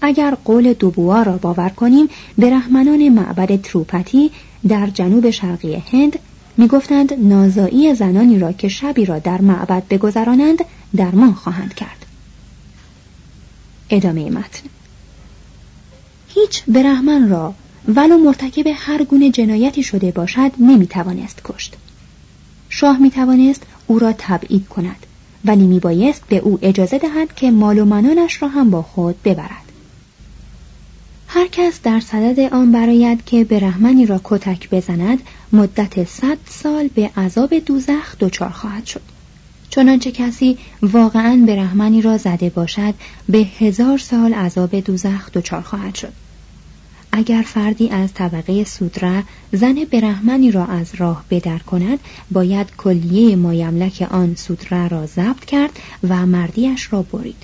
اگر 0.00 0.34
قول 0.44 0.72
دوبوا 0.72 1.22
را 1.22 1.36
باور 1.36 1.68
کنیم 1.68 2.08
برهمنان 2.38 3.08
معبد 3.08 3.60
تروپتی 3.60 4.30
در 4.68 4.86
جنوب 4.86 5.30
شرقی 5.30 5.82
هند 5.92 6.18
می‌گفتند 6.56 7.14
نازایی 7.18 7.94
زنانی 7.94 8.38
را 8.38 8.52
که 8.52 8.68
شبی 8.68 9.04
را 9.04 9.18
در 9.18 9.40
معبد 9.40 9.88
بگذرانند 9.88 10.64
درمان 10.96 11.32
خواهند 11.32 11.74
کرد 11.74 12.01
ادامه 13.92 14.30
متن. 14.30 14.68
هیچ 16.28 16.62
برهمن 16.68 17.28
را 17.28 17.54
ولو 17.88 18.18
مرتکب 18.18 18.64
هر 18.74 19.04
گونه 19.04 19.30
جنایتی 19.30 19.82
شده 19.82 20.10
باشد 20.10 20.52
نمی‌توانست 20.58 21.40
کشت. 21.44 21.76
شاه 22.68 22.98
می‌توانست 22.98 23.62
او 23.86 23.98
را 23.98 24.14
تبعید 24.18 24.68
کند 24.68 25.06
ولی 25.44 25.66
میبایست 25.66 26.22
به 26.28 26.36
او 26.36 26.58
اجازه 26.62 26.98
دهد 26.98 27.34
که 27.34 27.50
مال 27.50 27.78
و 27.78 27.84
منانش 27.84 28.42
را 28.42 28.48
هم 28.48 28.70
با 28.70 28.82
خود 28.82 29.22
ببرد. 29.22 29.72
هر 31.28 31.46
کس 31.46 31.80
در 31.82 32.00
صدد 32.00 32.40
آن 32.40 32.72
براید 32.72 33.24
که 33.24 33.44
برهمنی 33.44 34.06
را 34.06 34.20
کتک 34.24 34.70
بزند 34.70 35.22
مدت 35.52 36.04
صد 36.04 36.38
سال 36.48 36.88
به 36.88 37.10
عذاب 37.16 37.58
دوزخ 37.58 38.16
دچار 38.20 38.48
خواهد 38.48 38.86
شد. 38.86 39.02
چنانچه 39.74 40.10
کسی 40.10 40.58
واقعا 40.82 41.44
برهمنی 41.46 42.02
را 42.02 42.18
زده 42.18 42.50
باشد 42.50 42.94
به 43.28 43.38
هزار 43.38 43.98
سال 43.98 44.34
عذاب 44.34 44.80
دوزخ 44.80 45.30
دچار 45.32 45.60
خواهد 45.60 45.94
شد. 45.94 46.12
اگر 47.12 47.42
فردی 47.46 47.88
از 47.88 48.14
طبقه 48.14 48.64
سودره 48.64 49.24
زن 49.52 49.84
برهمنی 49.92 50.50
را 50.50 50.64
از 50.66 50.94
راه 50.94 51.24
بدر 51.30 51.58
کند 51.58 51.98
باید 52.30 52.66
کلیه 52.76 53.36
مایملک 53.36 54.08
آن 54.10 54.34
سودره 54.34 54.88
را 54.88 55.06
ضبط 55.06 55.44
کرد 55.44 55.80
و 56.08 56.26
مردیش 56.26 56.92
را 56.92 57.02
برید. 57.02 57.42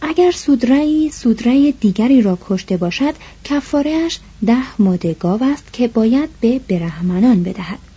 اگر 0.00 0.30
سودرهی 0.30 1.10
سودره 1.10 1.72
دیگری 1.72 2.22
را 2.22 2.38
کشته 2.48 2.76
باشد 2.76 3.14
کفارهش 3.44 4.18
ده 4.46 4.82
ماده 4.82 5.14
گاو 5.14 5.44
است 5.44 5.72
که 5.72 5.88
باید 5.88 6.28
به 6.40 6.60
برهمنان 6.68 7.42
بدهد. 7.42 7.89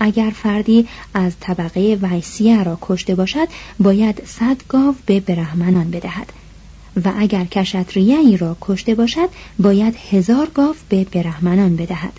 اگر 0.00 0.30
فردی 0.30 0.88
از 1.14 1.32
طبقه 1.40 1.98
ویسیه 2.02 2.62
را 2.62 2.78
کشته 2.82 3.14
باشد 3.14 3.48
باید 3.78 4.26
صد 4.26 4.56
گاو 4.68 4.94
به 5.06 5.20
برهمنان 5.20 5.90
بدهد. 5.90 6.32
و 7.04 7.12
اگر 7.16 7.44
کشتریهی 7.44 8.36
را 8.36 8.56
کشته 8.60 8.94
باشد 8.94 9.28
باید 9.58 9.96
هزار 10.10 10.50
گاو 10.54 10.74
به 10.88 11.04
برهمنان 11.04 11.76
بدهد. 11.76 12.12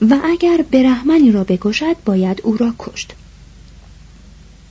و 0.00 0.18
اگر 0.24 0.64
برهمنی 0.70 1.32
را 1.32 1.44
بکشد 1.44 1.96
باید 2.04 2.40
او 2.44 2.56
را 2.56 2.74
کشت. 2.78 3.14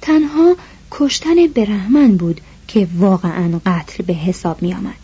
تنها 0.02 0.56
کشتن 0.91 1.48
برهمن 1.56 2.17
بود 2.17 2.41
که 2.67 2.88
واقعا 2.98 3.60
قتل 3.65 4.04
به 4.04 4.13
حساب 4.13 4.62
می 4.62 4.74
آمد. 4.74 4.96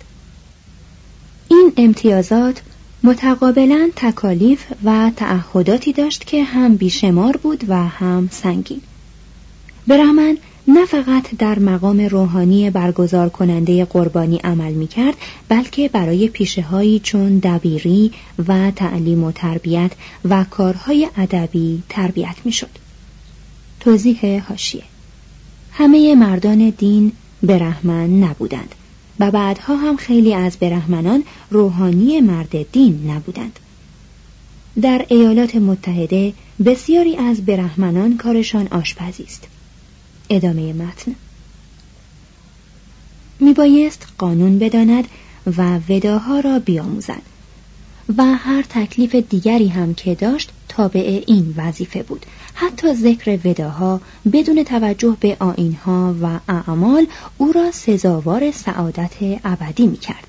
این 1.50 1.74
امتیازات 1.78 2.62
متقابلا 3.04 3.90
تکالیف 3.96 4.66
و 4.84 5.12
تعهداتی 5.16 5.94
داشت 5.94 6.26
که 6.26 6.44
هم 6.44 6.76
بیشمار 6.76 7.38
بود 7.38 7.64
و 7.68 7.76
هم 7.76 8.30
سنگین. 8.32 8.82
برهمن 9.88 10.38
نه 10.68 10.86
فقط 10.86 11.36
در 11.38 11.60
مقام 11.60 12.00
روحانی 12.00 12.70
برگزار 12.70 13.30
کننده 13.30 13.86
قربانی 13.86 14.38
عمل 14.38 14.74
می 14.74 14.88
کرد 14.88 15.16
بلکه 15.50 15.90
برای 15.90 16.28
پیشه 16.28 17.00
چون 17.00 17.40
دبیری 17.40 18.12
و 18.48 18.72
تعلیم 18.72 19.24
و 19.24 19.32
تربیت 19.32 19.92
و 20.30 20.44
کارهای 20.44 21.10
ادبی 21.18 21.84
تربیت 21.90 22.36
می 22.46 22.52
شد. 22.52 22.70
توضیح 23.80 24.44
هاشیه 24.50 24.84
همه 25.72 26.16
مردان 26.16 26.70
دین 26.70 27.12
برهمن 27.44 28.24
نبودند 28.24 28.76
و 29.20 29.32
بعدها 29.32 29.76
هم 29.76 29.98
خیلی 29.98 30.34
از 30.34 30.58
برهمنان 30.58 31.24
روحانی 31.50 32.22
مرد 32.22 32.72
دین 32.72 33.12
نبودند. 33.12 33.60
در 34.82 35.06
ایالات 35.10 35.56
متحده 35.56 36.34
بسیاری 36.66 37.16
از 37.16 37.46
برهمنان 37.46 38.18
کارشان 38.18 38.68
آشپزی 38.68 39.24
است. 39.24 39.48
ادامه 40.30 40.74
متن. 40.74 41.16
میبایست 43.40 44.08
قانون 44.18 44.60
بداند 44.60 45.08
و 45.58 45.80
وداها 45.90 46.40
را 46.40 46.60
بیاموزد 46.60 47.22
و 48.18 48.24
هر 48.24 48.62
تکلیف 48.62 49.16
دیگری 49.16 49.68
هم 49.68 49.94
که 49.94 50.16
داشت 50.16 50.52
تابع 50.68 51.24
این 51.28 51.54
وظیفه 51.58 52.04
بود. 52.04 52.26
حتی 52.62 52.94
ذکر 52.94 53.40
وداها 53.46 54.02
بدون 54.34 54.64
توجه 54.64 55.18
به 55.20 55.38
آینها 55.40 56.16
و 56.22 56.40
اعمال 56.48 57.08
او 57.38 57.52
را 57.52 57.72
سزاوار 57.72 58.52
سعادت 58.52 59.14
ابدی 59.46 59.88
می 59.88 59.98
کرد. 59.98 60.28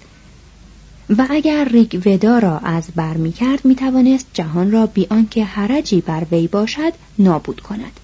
و 1.18 1.26
اگر 1.30 1.64
ریگ 1.64 2.02
ودا 2.06 2.38
را 2.38 2.58
از 2.58 2.84
بر 2.96 3.16
می 3.16 3.32
کرد 3.32 3.64
می 3.64 3.74
توانست 3.74 4.26
جهان 4.32 4.70
را 4.70 4.86
بی 4.86 5.06
آنکه 5.10 5.44
حرجی 5.44 6.00
بر 6.00 6.26
وی 6.32 6.48
باشد 6.48 6.92
نابود 7.18 7.60
کند. 7.60 8.00